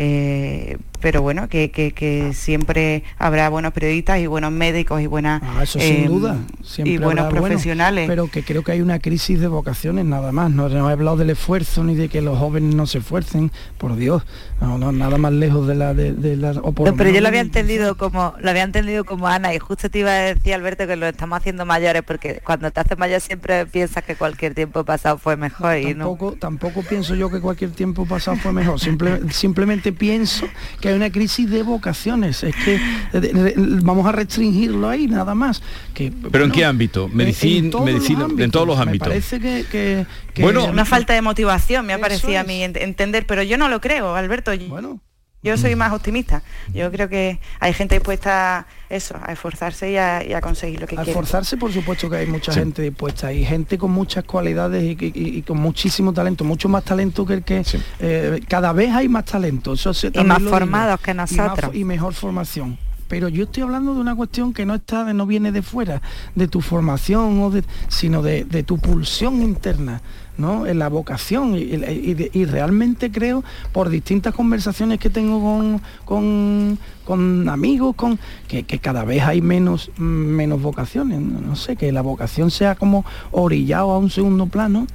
[0.00, 5.42] eh, pero bueno, que, que- que siempre habrá buenos periodistas y buenos médicos y buenas
[5.44, 6.36] Ah, eso sin eh, duda.
[6.84, 8.06] y buenos habrá profesionales.
[8.08, 10.50] pero que creo que hay una crisis de vocaciones nada más.
[10.50, 13.96] No, no he hablado del esfuerzo ni de que los jóvenes no se esfuercen, por
[13.96, 14.22] Dios.
[14.60, 17.20] No, no, nada más lejos de la de, de la o por No, pero yo
[17.20, 20.54] lo había entendido como lo había entendido como Ana y justo te iba a decir
[20.54, 24.54] Alberto que lo estamos haciendo mayores porque cuando te haces mayor siempre piensas que cualquier
[24.54, 26.06] tiempo pasado fue mejor y no.
[26.06, 28.78] tampoco, tampoco pienso yo que cualquier tiempo pasado fue mejor.
[28.80, 30.46] Simple- simplemente pienso
[30.80, 32.42] que hay una crisis de vocaciones.
[32.42, 32.80] Es que
[33.12, 35.62] de- de- vamos a restringirlo ahí nada más.
[35.94, 37.06] Que, ¿Pero en bueno, qué ámbito?
[37.06, 39.08] en- Medicina, medicina, en todos los Me ámbitos.
[39.08, 42.80] parece que, que- que- Bueno, una falta de motivación me ha parecido a mí ent-
[42.80, 44.52] entender, pero yo no lo creo, Alberto.
[44.54, 44.98] Yo-
[45.42, 46.42] Yo soy más optimista.
[46.74, 50.80] Yo creo que hay gente dispuesta a eso, a esforzarse y a, y a conseguir
[50.80, 51.12] lo que A quiere.
[51.12, 52.58] esforzarse, por supuesto que hay mucha Sí.
[52.58, 56.82] gente dispuesta y gente con muchas cualidades y, y- y con muchísimo talento, mucho más
[56.84, 57.62] talento que el que
[58.00, 59.74] eh, cada vez hay más talento.
[59.74, 60.50] Eso se- Y más digo.
[60.50, 61.74] formados que Y más nosotros.
[61.74, 62.76] Y, mejor formación.
[63.08, 66.02] Pero yo estoy hablando de una cuestión que no está, no viene de fuera,
[66.34, 70.00] de tu formación, o de- sino de, de tu pulsión interna.
[70.38, 70.66] ¿no?
[70.68, 73.42] en la vocación y, y- realmente creo
[73.72, 79.40] por distintas conversaciones que tengo con, con, con amigos con que, que cada vez hay
[79.40, 84.86] menos menos vocaciones No sé que la vocación sea como orillado a un segundo plano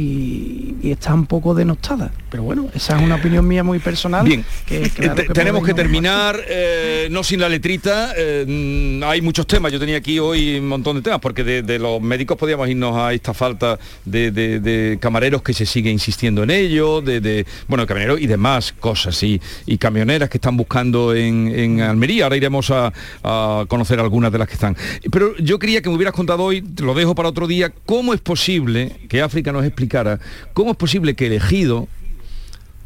[0.00, 2.10] y, y está un poco denostada.
[2.30, 5.64] Pero bueno esa es una opinión mía muy personal Bien, que, claro te- que tenemos
[5.64, 10.58] que terminar, eh, no sin la letrita, eh, hay muchos temas, yo tenía aquí hoy
[10.58, 14.30] un montón de temas, porque de, de los médicos podíamos irnos a esta falta de,
[14.30, 19.20] de- de camareros que se sigue insistiendo en ello, de, bueno, camareros y demás cosas,
[19.22, 22.92] y, y camioneras que están buscando en, en Almería, ahora iremos a,
[23.22, 24.76] a conocer algunas de las que están.
[25.10, 28.14] Pero yo quería que me hubieras contado hoy, te lo dejo para otro día, cómo
[28.14, 30.20] es posible, que África nos explicara,
[30.52, 31.88] cómo es posible que elegido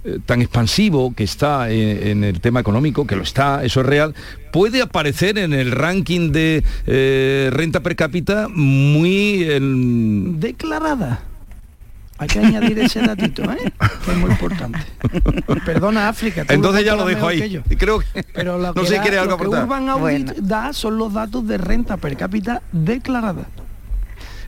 [0.04, 3.86] eh, tan expansivo que está en, en el tema económico, que lo está, eso es
[3.86, 4.14] real,
[4.52, 9.44] puede aparecer en el ranking de eh, renta per cápita muy...
[9.50, 11.20] en- declarada
[12.16, 13.72] hay que añadir ese datito ¿eh?
[14.04, 14.78] que es muy importante
[15.66, 17.40] perdona África Entonces ya lo dejo ahí.
[17.40, 17.60] que yo.
[17.68, 19.64] Y Creo que Pero lo no que sé da- quiere algo lo que aportar.
[19.64, 23.46] Urban Audit da son los datos de renta per cápita declarada.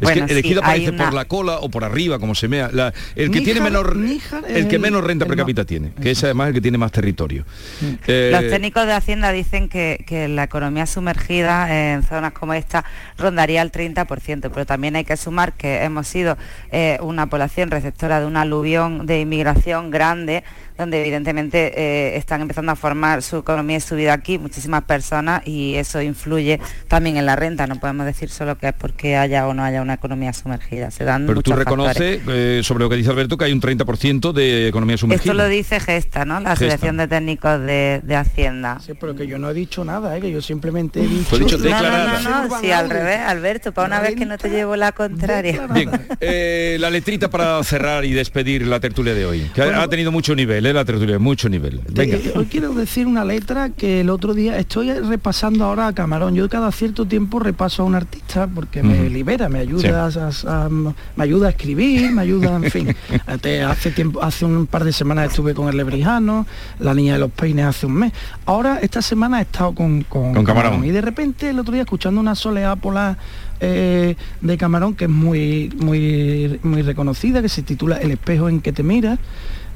[0.00, 2.48] Es que elegido sí, aparece por la cola o por arriba, como se.
[2.48, 6.10] La- el que Níjar- tiene menor, Níjar el que menos renta per cápita tiene, que
[6.12, 7.44] es además el que tiene más territorio.
[7.80, 7.86] Mm.
[8.06, 12.84] Eh, Los técnicos de Hacienda dicen que, que la economía sumergida en zonas como esta
[13.18, 16.36] rondaría el 30%, pero también hay que sumar que hemos sido
[16.70, 20.44] eh, una población receptora de un aluvión de inmigración grande,
[20.76, 25.46] donde evidentemente eh, están empezando a formar su economía y su vida aquí muchísimas personas
[25.46, 27.66] y eso influye también en la renta.
[27.66, 30.90] No podemos decir solo que es porque haya o no haya una economía sumergida.
[30.90, 34.32] Se dan pero tú reconoces, eh, sobre lo que dice Alberto, que hay un 30%
[34.32, 35.32] de economía sumergida.
[35.32, 36.40] Esto lo dice Gesta, ¿no?
[36.40, 36.66] La Gesta.
[36.66, 38.78] Asociación de Técnicos de, de Hacienda.
[38.84, 40.20] Sí, pero que yo no he dicho nada, ¿eh?
[40.20, 41.38] que yo simplemente he dicho...
[41.38, 44.48] Dicho No, no, no, no, sí, al revés, Alberto, para una vez que no te
[44.48, 45.66] llevo la contraria.
[45.68, 49.88] Bien, eh, la letrita para cerrar y despedir la tertulia de hoy, que Bueno, ha
[49.88, 51.80] tenido mucho nivel, eh, la tertulia, mucho nivel.
[51.92, 52.18] Venga.
[52.34, 56.34] Hoy quiero decir una letra que el otro día estoy repasando ahora a Camarón.
[56.34, 60.68] Yo cada cierto tiempo repaso a un artista porque me libera, me ayuda a, a-
[60.68, 60.94] me
[61.24, 62.96] ayuda a escribir, me ayuda, en fin.
[63.68, 66.46] Hace tiempo, hace un par de semanas estuve con el Lebrijano,
[66.80, 68.12] la niña de los peines hace un mes.
[68.46, 70.84] Ahora esta semana he estado con, con, Con Camarón.
[70.84, 73.16] y de repente el otro día escuchando una soleá polar
[73.60, 78.60] eh, de Camarón que es muy muy muy reconocida que se titula El espejo en
[78.60, 79.18] que te miras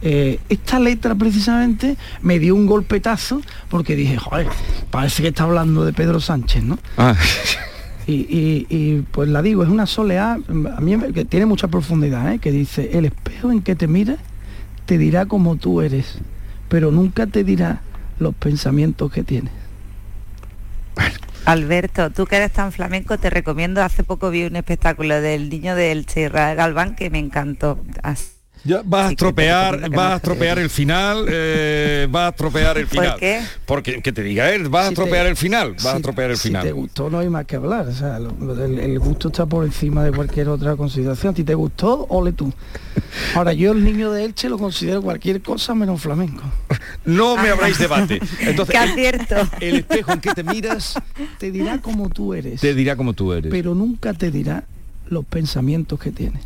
[0.03, 4.47] eh, esta letra precisamente me dio un golpetazo porque dije, joder,
[4.91, 6.79] parece que está hablando de Pedro Sánchez, ¿no?
[6.97, 7.15] Ah,
[8.07, 11.69] Y, y- y, pues la digo, es una soleá, a mí me- que tiene mucha
[11.69, 12.39] profundidad, ¿eh?
[12.39, 14.19] que dice, el espejo en que te miras
[14.87, 16.19] te dirá como tú eres,
[16.69, 17.83] pero nunca te dirá
[18.19, 19.53] los pensamientos que tienes.
[21.45, 25.75] Alberto, tú que eres tan flamenco, te recomiendo, hace poco vi un espectáculo del niño
[25.77, 27.79] del Israel Galván que me encantó.
[28.03, 28.33] As-
[28.63, 32.99] Ya vas a estropear, vas a estropear el final, eh, vas a estropear el ¿Por
[32.99, 33.17] final.
[33.19, 33.41] qué?
[33.65, 35.97] Porque que te diga él, vas a Si te- estropear el final, vas a si-
[35.97, 36.63] estropear el si final.
[36.65, 39.47] te gustó no hay más que hablar, o sea, lo- lo del- el, gusto está
[39.47, 41.35] por encima de cualquier otra consideración.
[41.35, 42.53] Si te gustó, ole tú.
[43.35, 46.43] Ahora yo el niño de Elche lo considero cualquier cosa menos flamenco.
[47.07, 48.21] No me habréis debate.
[48.41, 49.21] Entonces, ¡Qué el,
[49.61, 50.95] el espejo en que te miras
[51.39, 53.51] Te dirá como tú eres, te dirá como tú eres.
[53.51, 54.65] pero nunca te dirá
[55.09, 56.43] los pensamientos que tienes.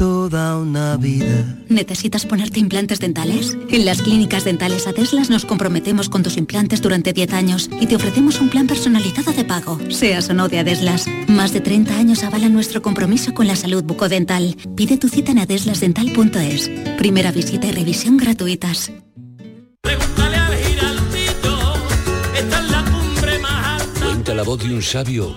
[0.00, 1.58] Toda una vida.
[1.68, 3.54] ¿Necesitas ponerte implantes dentales?
[3.68, 7.96] En las clínicas dentales Adeslas nos comprometemos con tus implantes durante 10 años y te
[7.96, 11.04] ofrecemos un plan personalizado de pago, seas o no de Adeslas.
[11.28, 14.56] Más de 30 años avalan nuestro compromiso con la salud bucodental.
[14.74, 16.70] Pide tu cita en adeslasdental.es.
[16.96, 18.90] Primera visita y revisión gratuitas.
[24.02, 25.36] Cuenta la voz de un sabio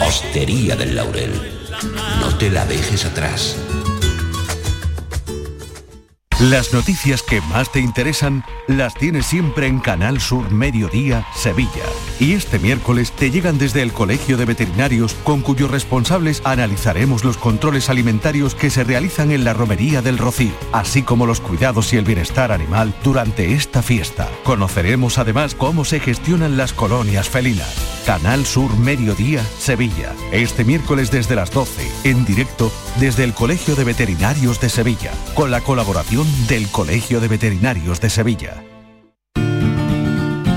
[0.00, 1.32] Hostería del Laurel,
[2.20, 3.56] no te la dejes atrás.
[6.40, 11.84] Las noticias que más te interesan las tienes siempre en Canal Sur Mediodía, Sevilla.
[12.20, 17.36] Y este miércoles te llegan desde el Colegio de Veterinarios con cuyos responsables analizaremos los
[17.36, 21.96] controles alimentarios que se realizan en la Romería del Rocío, así como los cuidados y
[21.96, 24.28] el bienestar animal durante esta fiesta.
[24.44, 27.74] Conoceremos además cómo se gestionan las colonias felinas.
[28.06, 30.12] Canal Sur Mediodía, Sevilla.
[30.30, 35.50] Este miércoles desde las 12, en directo desde el Colegio de Veterinarios de Sevilla, con
[35.50, 38.73] la colaboración del Colegio de Veterinarios de Sevilla.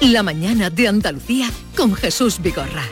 [0.00, 2.84] La mañana de Andalucía con Jesús Vigorra.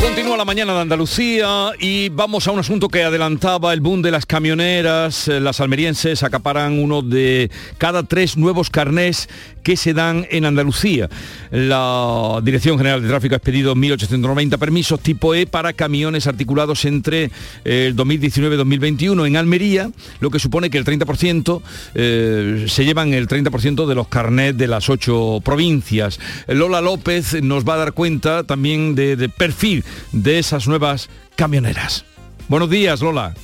[0.00, 4.10] Continúa la mañana de Andalucía y vamos a un asunto que adelantaba el boom de
[4.10, 5.28] las camioneras.
[5.28, 9.28] Eh, Las almerienses acaparan uno de cada tres nuevos carnés
[9.66, 11.08] que se dan en Andalucía.
[11.50, 17.32] La Dirección General de Tráfico ha expedido 1.890 permisos tipo E para camiones articulados entre
[17.64, 19.90] eh, el 2019 y 2021 en Almería,
[20.20, 21.62] lo que supone que el 30%
[21.96, 26.20] eh, se llevan el 30% de los carnés de las ocho provincias.
[26.46, 32.04] Lola López nos va a dar cuenta también de, de perfil de esas nuevas camioneras.
[32.48, 33.34] Buenos días, Lola.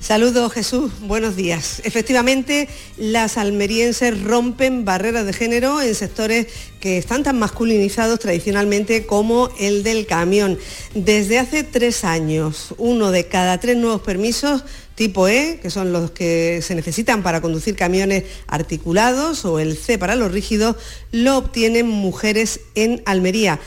[0.00, 1.82] Saludos Jesús, buenos días.
[1.84, 6.46] Efectivamente, las almerienses rompen barreras de género en sectores
[6.80, 10.58] que están tan masculinizados tradicionalmente como el del camión.
[10.94, 16.12] Desde hace tres años, uno de cada tres nuevos permisos tipo E, que son los
[16.12, 20.76] que se necesitan para conducir camiones articulados, o el C para los rígidos,
[21.12, 23.60] lo obtienen mujeres en Almería.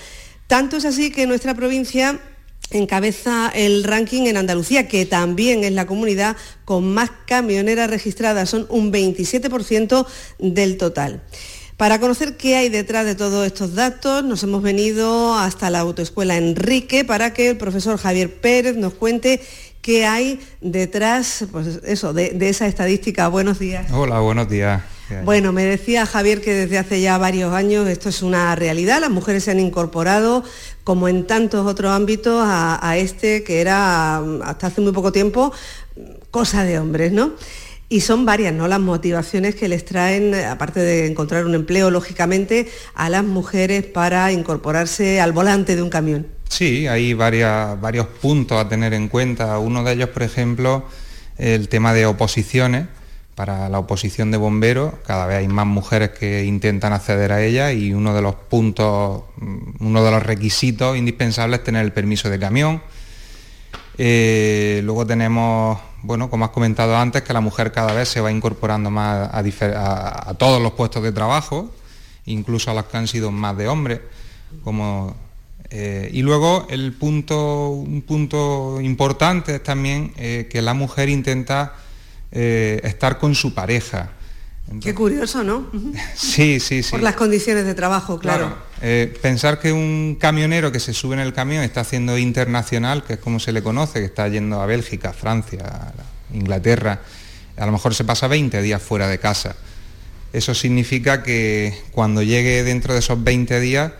[0.47, 2.19] Tanto es así que nuestra provincia
[2.77, 8.65] encabeza el ranking en Andalucía, que también es la comunidad con más camioneras registradas, son
[8.69, 10.05] un 27%
[10.39, 11.21] del total.
[11.77, 16.37] Para conocer qué hay detrás de todos estos datos, nos hemos venido hasta la autoescuela
[16.37, 19.41] Enrique para que el profesor Javier Pérez nos cuente
[19.81, 23.27] qué hay detrás pues eso, de, de esa estadística.
[23.27, 23.91] Buenos días.
[23.91, 24.81] Hola, buenos días.
[25.23, 29.11] Bueno, me decía Javier que desde hace ya varios años esto es una realidad, las
[29.11, 30.43] mujeres se han incorporado,
[30.83, 35.53] como en tantos otros ámbitos, a, a este que era hasta hace muy poco tiempo
[36.31, 37.33] cosa de hombres, ¿no?
[37.89, 38.67] Y son varias, ¿no?
[38.67, 44.31] Las motivaciones que les traen, aparte de encontrar un empleo, lógicamente, a las mujeres para
[44.31, 46.25] incorporarse al volante de un camión.
[46.49, 49.59] Sí, hay varias, varios puntos a tener en cuenta.
[49.59, 50.85] Uno de ellos, por ejemplo,
[51.37, 52.87] el tema de oposiciones.
[53.35, 57.71] Para la oposición de bomberos, cada vez hay más mujeres que intentan acceder a ella
[57.71, 59.23] y uno de los puntos,
[59.79, 62.81] uno de los requisitos indispensables es tener el permiso de camión.
[63.97, 68.31] Eh, luego tenemos, bueno, como has comentado antes, que la mujer cada vez se va
[68.31, 71.71] incorporando más a todos los puestos de trabajo,
[72.25, 73.99] incluso a los que han sido más de hombres,
[74.63, 75.15] como
[75.75, 81.73] eh, y luego el punto, un punto importante es también eh, que la mujer intenta
[82.33, 84.09] eh, estar con su pareja.
[84.65, 85.69] Entonces, Qué curioso, ¿no?
[86.15, 86.91] Sí, sí, sí.
[86.91, 88.55] Por las condiciones de trabajo, claro.
[88.79, 89.13] claro.
[89.21, 93.19] pensar que un camionero que se sube en el camión está haciendo internacional, que es
[93.19, 95.93] como se le conoce, que está yendo a Bélgica, Francia,
[96.33, 96.99] Inglaterra,
[97.57, 99.55] a lo mejor se pasa 20 días fuera de casa.
[100.33, 103.91] Eso significa que cuando llegue dentro de esos 20 días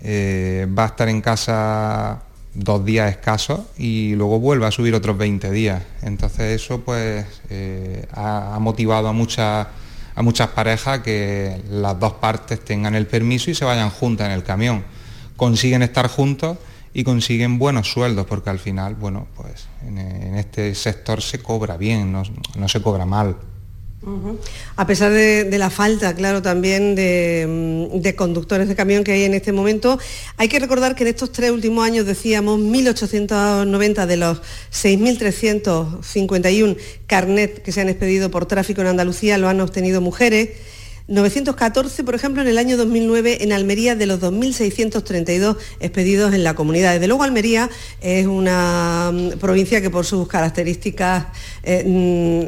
[0.00, 2.22] eh, va a estar en casa
[2.54, 5.82] dos días escasos y luego vuelve a subir otros 20 días.
[6.02, 9.66] Entonces eso pues eh, ha, motivado a muchas,
[10.14, 14.32] a muchas parejas que las dos partes tengan el permiso y se vayan juntas en
[14.32, 14.84] el camión.
[15.36, 16.58] Consiguen estar juntos
[16.92, 21.76] y consiguen buenos sueldos porque al final, bueno, pues en, en este sector se cobra
[21.76, 22.22] bien, no,
[22.56, 23.36] no se cobra mal.
[24.76, 29.32] A pesar de, la falta, claro, también de, de, conductores de camión que hay en
[29.34, 29.98] este momento,
[30.36, 34.40] hay que recordar que en estos tres últimos años, decíamos, 1.890 de los
[34.72, 36.76] 6.351
[37.06, 40.50] carnet que se han expedido por tráfico en Andalucía lo han obtenido mujeres.
[41.06, 46.54] 914, por ejemplo, en el año 2009 en Almería de los 2.632 expedidos en la
[46.54, 46.94] comunidad.
[46.94, 47.68] Desde luego Almería
[48.00, 51.26] es una mm, provincia que por sus características
[51.62, 51.84] eh,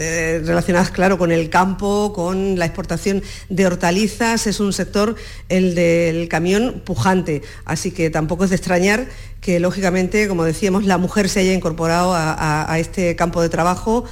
[0.00, 5.16] eh, relacionadas, claro, con el campo, con la exportación de hortalizas, es un sector,
[5.50, 7.42] el del camión, pujante.
[7.66, 9.06] Así que tampoco es de extrañar
[9.42, 14.04] que, lógicamente, como decíamos, la mujer se haya incorporado a este campo de trabajo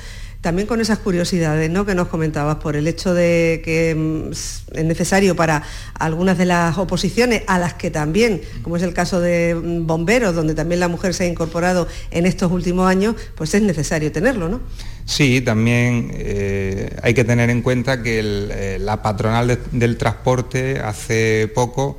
[0.45, 1.87] también con esas curiosidades ¿no?
[1.87, 4.31] que nos comentabas, por el hecho de que mm,
[4.77, 5.63] es necesario para
[5.95, 10.35] algunas de las oposiciones, a las que también, como es el caso de mm, bomberos,
[10.35, 14.51] donde también la mujer se ha incorporado en estos últimos años, pues es necesario tenerlo,
[14.51, 14.61] ¿no?
[15.07, 20.79] Sí, también eh, hay que tener en cuenta que eh, la patronal de, del transporte
[20.79, 21.99] hace poco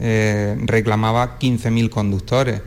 [0.00, 2.62] eh, reclamaba 15.000 conductores.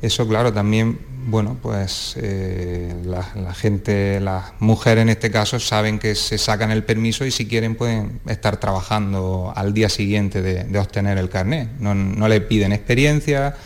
[0.00, 3.22] Eso, claro, también bueno, pues eh, la,
[3.54, 7.76] gente, las mujeres en este caso, saben que se sacan el permiso y si quieren
[7.76, 11.70] pueden estar trabajando al día siguiente de, obtener el carnet.
[11.78, 13.56] No, le piden experiencia,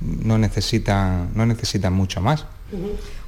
[0.00, 2.44] no necesitan, no necesitan mucho más.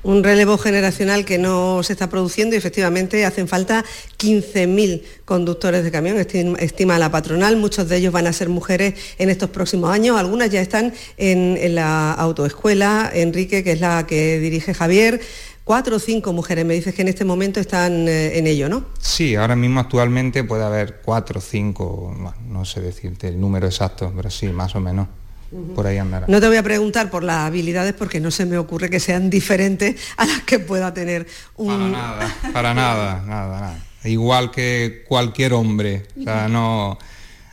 [0.02, 3.84] Un relevo generacional que no se está produciendo y efectivamente hacen falta
[4.18, 6.16] 15.000 conductores de camión,
[6.58, 10.50] estima la patronal, muchos de ellos van a ser mujeres en estos próximos años, algunas
[10.50, 15.20] ya están en, la autoescuela, Enrique, que es la que dirige Javier,
[15.64, 18.86] cuatro o cinco mujeres, me dices que en este momento están eh, en ello, ¿no?
[18.98, 22.12] Sí, ahora mismo actualmente puede haber cuatro o cinco,
[22.48, 25.06] no sé decirte el número exacto, pero sí, más o menos.
[25.74, 26.26] Por ahí andará.
[26.28, 29.30] No te voy a preguntar por las habilidades porque no se me ocurre que sean
[29.30, 31.26] diferentes a las que pueda tener
[31.56, 31.68] un...
[31.68, 33.84] Para nada, para nada, nada, nada.
[34.04, 36.98] Igual que cualquier hombre, o sea, no...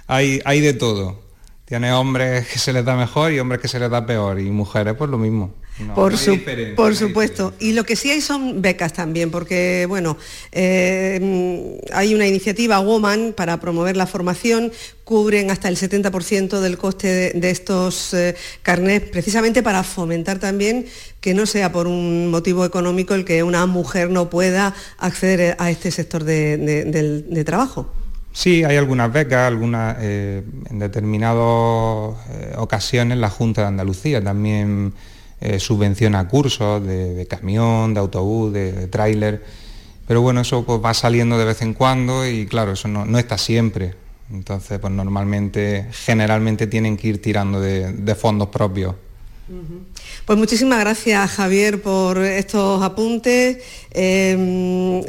[0.05, 1.21] Hay, hay de todo.
[1.65, 4.49] Tiene hombres que se les da mejor y hombres que se les da peor y
[4.51, 5.53] mujeres pues lo mismo.
[5.79, 6.39] No, por, no su,
[6.75, 7.53] por supuesto.
[7.59, 10.17] Y lo que sí hay son becas también, porque bueno,
[10.51, 14.71] eh, hay una iniciativa Woman para promover la formación,
[15.03, 20.85] cubren hasta el 70% del coste de, de estos eh, carnets, precisamente para fomentar también
[21.21, 25.69] que no sea por un motivo económico el que una mujer no pueda acceder a
[25.69, 27.93] este sector de, de, de trabajo.
[28.37, 34.93] Sí, hay algunas becas, algunas eh, en determinadas eh, ocasiones la Junta de Andalucía también
[35.39, 39.43] eh, subvenciona cursos de, camión, de autobús, de, tráiler,
[40.07, 43.19] pero bueno, eso pues, va saliendo de vez en cuando y claro, eso no, no
[43.19, 43.95] está siempre.
[44.31, 48.95] Entonces, pues normalmente, generalmente tienen que ir tirando de, fondos propios.
[50.27, 53.59] Pues muchísimas gracias Javier por estos apuntes.
[53.91, 54.35] Eh,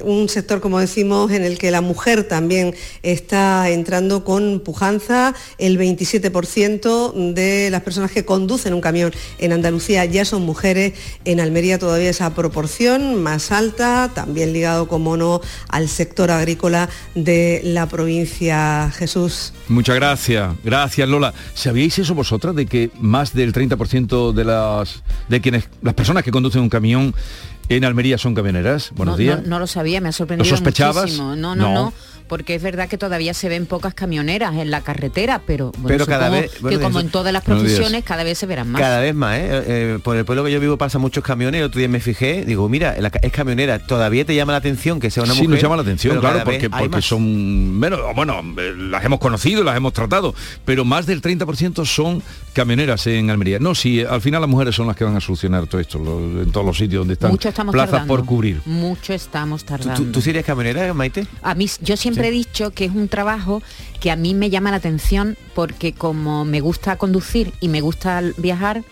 [0.04, 5.34] un sector, como decimos, en el que la mujer también está entrando con pujanza.
[5.58, 10.92] El 27% de las personas que conducen un camión en Andalucía ya son mujeres.
[11.24, 17.60] En Almería todavía esa proporción más alta, también ligado, como no, al sector agrícola de
[17.64, 18.92] la provincia.
[18.96, 19.52] Jesús.
[19.66, 20.54] Muchas gracias.
[20.62, 21.34] Gracias, Lola.
[21.54, 26.30] ¿Sabíais eso vosotras de que más del 30% de las de quienes las personas que
[26.30, 27.14] conducen un camión
[27.68, 28.90] en Almería son camioneras?
[28.94, 29.42] Buenos no, días.
[29.42, 31.04] No, no, lo sabía, me ha sorprendido ¿Lo sospechabas?
[31.04, 31.36] muchísimo.
[31.36, 31.92] No, no, no,
[32.28, 36.06] porque es verdad que todavía se ven pocas camioneras en la carretera, pero, bueno, Pero
[36.06, 38.80] cada vez- que como en todas las profesiones cada vez se verán más.
[38.80, 39.48] Cada vez más, ¿eh?
[39.66, 41.58] Eh, Por el pueblo que yo vivo pasa muchos camiones.
[41.60, 43.78] El otro día me fijé, digo, mira, es camionera.
[43.78, 45.50] Todavía te llama la atención que sea una sí, mujer.
[45.54, 47.04] nos llama la atención, pero claro, porque, hay porque más.
[47.04, 52.22] son menos, bueno, eh, las hemos conocido, las hemos tratado, pero más del 30% son
[52.52, 53.58] camioneras en Almería.
[53.58, 56.42] No, sí, al final las mujeres son las que van a solucionar todo esto, lo-
[56.42, 58.14] en todos los sitios donde están Mucho estamos plazas tardando.
[58.16, 58.60] por cubrir.
[58.66, 59.94] Mucho estamos ¿Tú, tardando.
[60.02, 61.26] tú, tú sí eres camionera, Maite?
[61.42, 63.62] A mí, yo siempre he dicho que es un trabajo
[64.00, 68.22] que a mí me llama la atención porque como me gusta conducir y me gusta
[68.36, 68.82] viajar,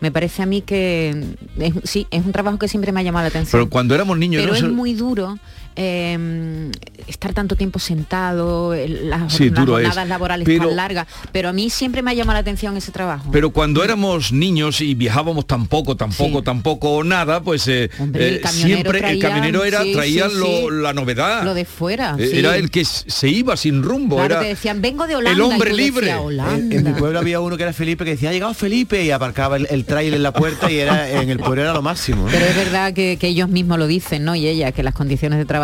[0.00, 1.24] me parece a mí que
[1.58, 3.60] es- sí, es un trabajo que siempre me ha llamado la atención.
[3.62, 4.42] Pero cuando éramos niños...
[4.42, 5.38] Pero no es muy duro
[5.76, 6.70] eh,
[7.06, 11.06] estar tanto tiempo sentado, las, Sí, jornadas laborales Pero- tan largas.
[11.32, 13.28] Pero a mí siempre me ha llamado la atención ese trabajo.
[13.32, 17.66] Pero cuando éramos niños y viajábamos tan poco, tan poco, tan poco o nada, pues
[17.68, 20.66] eh, Hombre, el eh, siempre el camionero era sí, traía sí, lo- sí.
[20.82, 21.44] la novedad.
[21.44, 22.16] Lo de fuera.
[22.18, 22.38] Eh, sí.
[22.38, 24.16] Era el que se iba sin rumbo.
[24.16, 25.36] Claro, era te decían, vengo de Holanda.
[25.36, 26.14] el hombre decías, libre.
[26.14, 26.76] "Holanda".
[26.76, 29.56] En mi pueblo había uno que era Felipe que decía, ha llegado Felipe y aparcaba
[29.56, 32.28] el, el tráiler en la puerta y era en el pueblo era lo máximo.
[32.28, 32.30] ¿eh?
[32.32, 34.34] Pero es verdad que, que ellos mismos lo dicen, ¿no?
[34.34, 35.63] Y ella, que las condiciones de trabajo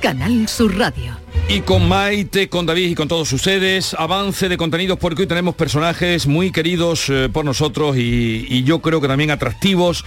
[0.00, 1.16] Canal Sur Radio.
[1.48, 5.54] Y con Maite, con David y con todos ustedes, avance de contenidos porque hoy tenemos
[5.54, 10.04] personajes muy queridos eh, por nosotros y, y yo creo que también atractivos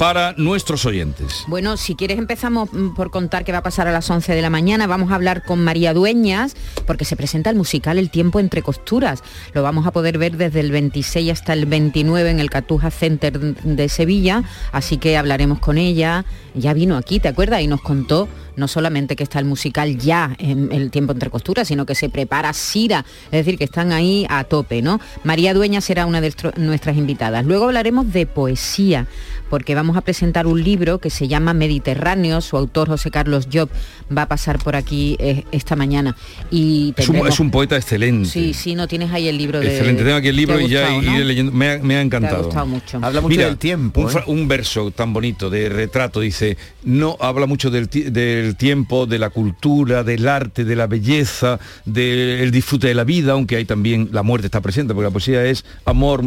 [0.00, 1.44] para nuestros oyentes.
[1.46, 4.40] Bueno, si quieres empezamos mm, por contar qué va a pasar a las 11 de
[4.40, 4.86] la mañana.
[4.86, 9.22] Vamos a hablar con María Dueñas porque se presenta el musical El tiempo entre costuras.
[9.52, 13.38] Lo vamos a poder ver desde el 26 hasta el 29 en el Catuja Center
[13.38, 16.24] de Sevilla, así que hablaremos con ella.
[16.54, 17.60] Ya vino aquí, ¿te acuerdas?
[17.60, 18.26] Y nos contó
[18.60, 22.08] no solamente que está el musical ya en el tiempo entre costuras, sino que se
[22.08, 25.00] prepara Sira, es decir, que están ahí a tope, ¿no?
[25.24, 27.44] María Dueñas será una de nuestras invitadas.
[27.44, 29.06] Luego hablaremos de poesía,
[29.50, 33.68] porque vamos a presentar un libro que se llama Mediterráneo, su autor José Carlos Job
[34.16, 36.16] va a pasar por aquí eh, esta mañana.
[36.50, 38.28] Y Es un, tendremos- es un poeta excelente.
[38.28, 39.66] Sí, sí, no tienes ahí el libro de...
[39.66, 41.24] Excelente, tengo aquí el libro ¿Te ha y ya gustado, iré no?
[41.24, 41.52] leyendo.
[41.52, 42.44] Me ha, me ha encantado.
[42.44, 42.98] gustado mucho.
[43.02, 44.00] Habla mucho Mira, del tiempo.
[44.02, 44.22] Un, ¿eh?
[44.26, 49.06] un verso tan bonito de retrato dice, no habla mucho del, ti- del del tiempo,
[49.06, 53.64] de la cultura, del arte, de la belleza, del disfrute de la vida, aunque hay
[53.64, 56.22] también la muerte está presente, porque la poesía es amor,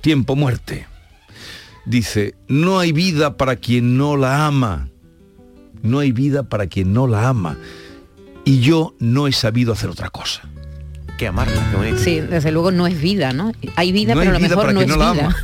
[0.00, 0.86] tiempo, muerte.
[1.88, 4.90] Dice, no hay vida para quien no la ama.
[5.82, 7.56] No hay vida para quien no la ama.
[8.44, 10.42] Y yo no he sabido hacer otra cosa.
[11.16, 11.98] Que amarla, qué bonito.
[11.98, 13.52] Sí, desde luego no es vida, ¿no?
[13.76, 15.36] Hay vida, No pero a lo vida mejor para no es quien no la vida.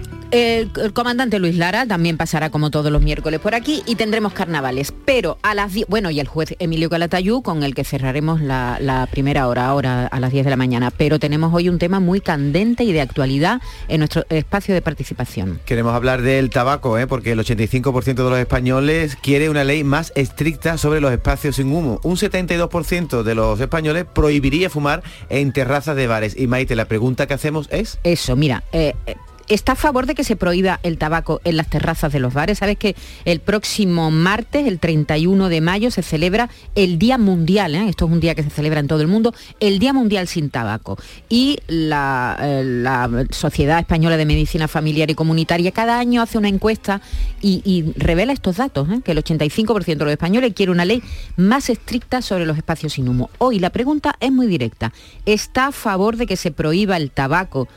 [0.36, 4.34] El, el comandante Luis Lara también pasará como todos los miércoles por aquí y tendremos
[4.34, 4.92] carnavales.
[5.06, 8.76] Pero a las 10, bueno, y el juez Emilio Calatayú con el que cerraremos la,
[8.78, 10.90] la primera hora, ahora a las 10 de la mañana.
[10.90, 15.58] Pero tenemos hoy un tema muy candente y de actualidad en nuestro espacio de participación.
[15.64, 17.06] Queremos hablar del tabaco, ¿eh?
[17.06, 21.72] porque el 85% de los españoles quiere una ley más estricta sobre los espacios sin
[21.72, 21.98] humo.
[22.02, 26.36] Un 72% de los españoles prohibiría fumar en terrazas de bares.
[26.38, 27.98] Y Maite, la pregunta que hacemos es...
[28.04, 29.16] Eso, mira, eh, eh,
[29.48, 32.58] está a favor de que se prohíba el tabaco en las terrazas de los bares.
[32.58, 37.88] Sabes que el próximo martes, el 31 de mayo, se celebra el Día Mundial, ¿eh?
[37.88, 40.50] esto es un día que se celebra en todo el mundo, el Día Mundial sin
[40.50, 40.98] tabaco.
[41.28, 47.00] Y la, eh, Sociedad Española de Medicina Familiar y Comunitaria cada año hace una encuesta
[47.40, 49.00] y, y revela estos datos, ¿eh?
[49.04, 51.02] que el 85% de los españoles quiere una ley
[51.36, 53.30] más estricta sobre los espacios sin humo.
[53.38, 54.92] Hoy la pregunta es muy directa.
[55.24, 57.68] ¿Está a favor de que se prohíba el tabaco?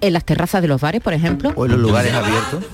[0.00, 1.52] En las terrazas de los bares, por ejemplo.
[1.56, 2.64] O en los lugares abiertos.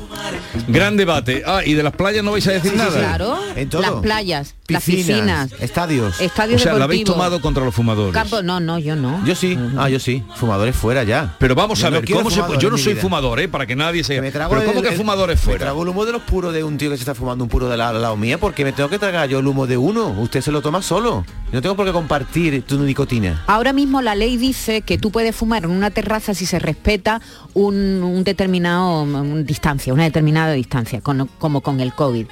[0.68, 1.42] Gran debate.
[1.46, 2.90] Ah, y de las playas no vais a decir nada.
[2.98, 3.82] Claro, En todo.
[3.82, 6.20] las playas, las Piscinas, piscinas, estadios.
[6.20, 8.12] estadios o sea, la habéis tomado contra los fumadores.
[8.14, 9.24] campos- no, no, yo no.
[9.26, 10.22] Yo sí, ah, yo sí.
[10.36, 11.34] Fumadores fuera ya.
[11.38, 13.02] Pero vamos Yo a no ver, quiero ¿cómo se Yo no soy vida.
[13.02, 13.48] fumador, ¿eh?
[13.48, 14.20] Para que nadie se...
[14.20, 15.58] Me trago Pero ¿cómo el- que fumadores Me fuera?
[15.66, 17.68] trago el humo de los puros de un tío que se está fumando un puro
[17.68, 20.08] de la- lado mía porque me tengo que tragar yo el humo de uno.
[20.20, 21.24] Usted se lo toma solo.
[21.52, 23.42] No tengo por qué compartir tu nicotina.
[23.46, 27.13] Ahora mismo la ley dice que tú puedes fumar en una terraza si se respeta
[27.54, 29.06] un, determinado
[29.44, 32.26] distancia, una determinada distancia, como con el COVID.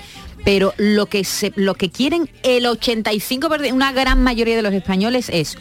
[0.44, 5.28] Pero lo que se, lo que quieren el 85%, una gran mayoría de los españoles
[5.32, 5.56] es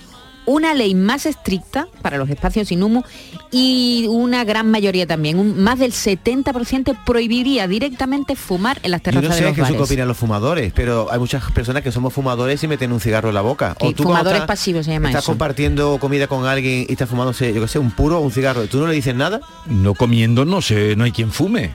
[0.45, 3.03] una ley más estricta para los espacios sin humo
[3.51, 9.03] y una gran mayoría también, un- más del 70% prohibiría directamente fumar en las Yo
[9.05, 9.89] terrazas no de sé los qué es lo que bares.
[9.91, 13.35] opinan los fumadores, pero hay muchas personas que somos fumadores y meten un cigarro en
[13.35, 13.75] la boca.
[13.79, 15.31] Sí, tú cuando fumadores estás- pasivos se llama Estás eso.
[15.31, 18.65] compartiendo comida con alguien y estás fumándose, yo qué sé, un puro o un cigarro.
[18.67, 19.41] ¿Tú no le dices nada?
[19.67, 21.71] No comiendo, no sé, no hay quien fume.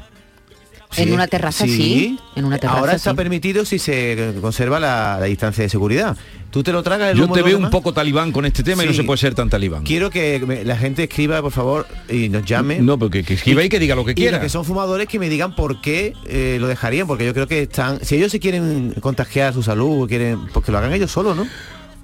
[0.96, 3.16] En una terraza sí, en una terraza Ahora está sí.
[3.16, 6.16] permitido si se conserva la, la distancia de seguridad.
[6.50, 8.82] ¿Tú te lo tragas el Yo humo te veo un poco talibán con este tema
[8.82, 9.82] y no se puede ser tan talibán.
[9.82, 12.78] Quiero que me- la gente escriba, por favor, y nos llame.
[12.80, 14.40] No, porque que escriba y que diga lo que quiera.
[14.40, 17.62] que son fumadores que me digan por qué eh, lo dejarían, porque yo creo que
[17.62, 21.36] están, si ellos se quieren contagiar su salud, quieren, pues que lo hagan ellos solos,
[21.36, 21.46] ¿no?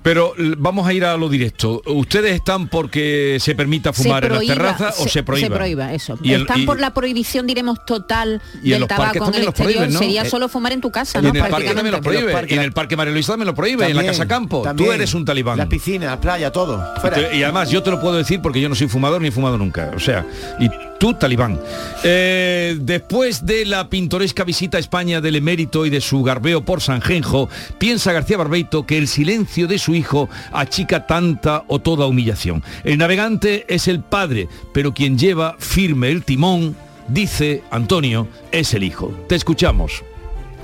[0.03, 1.81] Pero vamos a ir a lo directo.
[1.87, 5.49] ¿Ustedes están porque se permita Se fumar en las terrazas o se prohíba?
[5.49, 6.19] Se prohíba, eso.
[6.23, 9.37] Y el- Están y- por la prohibición, diremos, total Y en del los parques tabaco
[9.37, 9.73] en el exterior.
[9.75, 9.99] prohíben, ¿no?
[10.01, 11.29] Sería Eh, solo fumar en tu casa, Y ¿no?
[11.29, 12.33] en el parque también lo prohíbe.
[12.49, 13.87] en la- el parque María Luisa también lo prohíbe.
[13.89, 14.63] en la Casa Campo.
[14.63, 14.89] también.
[14.89, 15.57] Tú eres un talibán.
[15.59, 16.85] Las piscinas, la playa, todo.
[17.01, 17.33] Fuera.
[17.35, 19.57] Y además yo te lo puedo decir porque yo no soy fumador ni he fumado
[19.57, 19.91] nunca.
[19.95, 20.27] O sea,
[20.59, 21.61] y tú talibán.
[22.05, 26.81] Eh, después de la pintoresca visita a España del emérito y de su garbeo por
[26.81, 27.49] Sanjenjo,
[27.79, 32.63] piensa García Barbeito que el silencio de su hijo achica tanta o toda humillación.
[32.85, 36.77] El navegante es el padre, pero quien lleva firme el timón,
[37.09, 39.13] dice Antonio, es el hijo.
[39.29, 40.03] Te escuchamos.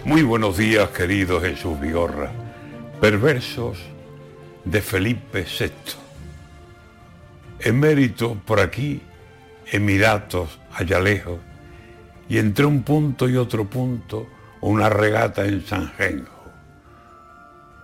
[0.04, 2.30] Muy buenos días, querido Jesús Vigorra.
[3.00, 3.78] Perversos
[4.64, 5.70] de Felipe VI.
[7.60, 9.02] Emérito por aquí,
[9.70, 11.38] Emiratos allá lejos,
[12.28, 14.26] y entre un punto y otro punto,
[14.60, 16.44] una regata en Sanjenjo.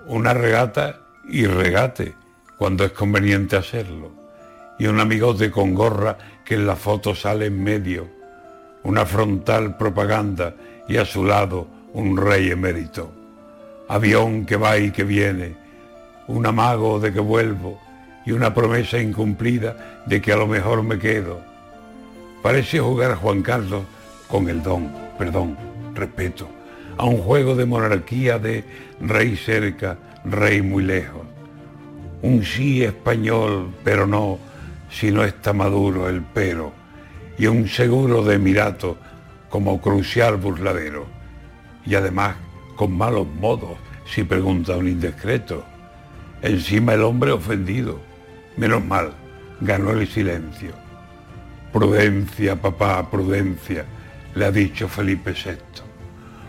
[0.06, 2.14] Una regata y regate,
[2.58, 4.12] cuando es conveniente hacerlo.
[4.78, 8.08] Y un amigote con gorra que en la foto sale en medio.
[8.82, 10.54] Una frontal propaganda
[10.88, 13.12] y a su lado un rey emérito.
[13.88, 15.56] Avión que va y que viene,
[16.26, 17.80] un amago de que vuelvo
[18.26, 21.40] y una promesa incumplida de que a lo mejor me quedo.
[22.42, 23.84] Parece jugar a Juan Carlos
[24.28, 25.56] con el don, perdón,
[25.94, 26.48] respeto,
[26.96, 28.64] a un juego de monarquía de
[29.00, 31.22] rey cerca, rey muy lejos.
[32.22, 34.38] Un sí español, pero no,
[34.90, 36.72] si no está maduro el pero,
[37.38, 38.96] y un seguro de Emirato
[39.50, 41.06] como crucial burladero,
[41.84, 42.36] y además
[42.76, 45.64] con malos modos, si pregunta un indiscreto.
[46.42, 48.00] Encima el hombre ofendido,
[48.56, 49.12] menos mal,
[49.60, 50.72] ganó el silencio.
[51.72, 53.84] Prudencia, papá, prudencia,
[54.34, 55.82] le ha dicho Felipe VI.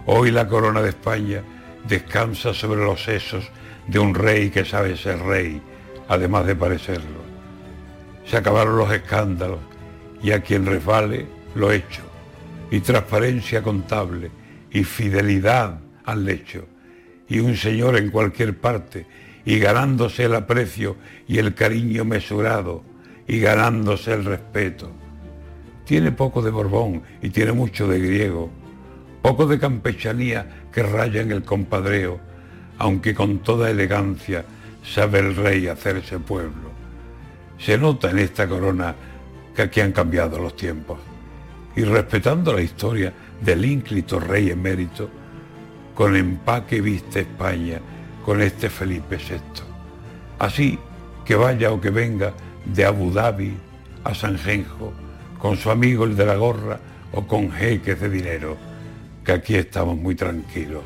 [0.07, 1.41] Hoy la corona de España
[1.87, 3.49] descansa sobre los sesos
[3.87, 5.61] de un rey que sabe ser rey,
[6.07, 7.23] además de parecerlo.
[8.25, 9.59] Se acabaron los escándalos
[10.21, 12.01] y a quien resbale lo hecho,
[12.71, 14.31] y transparencia contable
[14.71, 16.65] y fidelidad al lecho,
[17.27, 19.05] y un señor en cualquier parte,
[19.45, 20.95] y ganándose el aprecio
[21.27, 22.83] y el cariño mesurado,
[23.27, 24.91] y ganándose el respeto.
[25.85, 28.49] Tiene poco de Borbón y tiene mucho de griego,
[29.21, 32.19] poco de campechanía que raya en el compadreo,
[32.77, 34.45] aunque con toda elegancia
[34.83, 36.71] sabe el rey hacerse pueblo.
[37.57, 38.95] Se nota en esta corona
[39.55, 40.99] que aquí han cambiado los tiempos.
[41.75, 45.09] Y respetando la historia del ínclito rey emérito,
[45.93, 47.79] con empaque viste España
[48.23, 49.63] con este Felipe VI.
[50.39, 50.77] Así
[51.23, 52.33] que vaya o que venga
[52.65, 53.55] de Abu Dhabi
[54.03, 54.93] a San Genjo,
[55.39, 56.79] con su amigo el de la gorra
[57.13, 58.57] o con jeques de dinero,
[59.23, 60.83] que aquí estamos muy tranquilos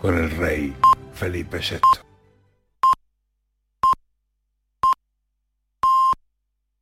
[0.00, 0.74] con el rey
[1.14, 2.03] Felipe VI.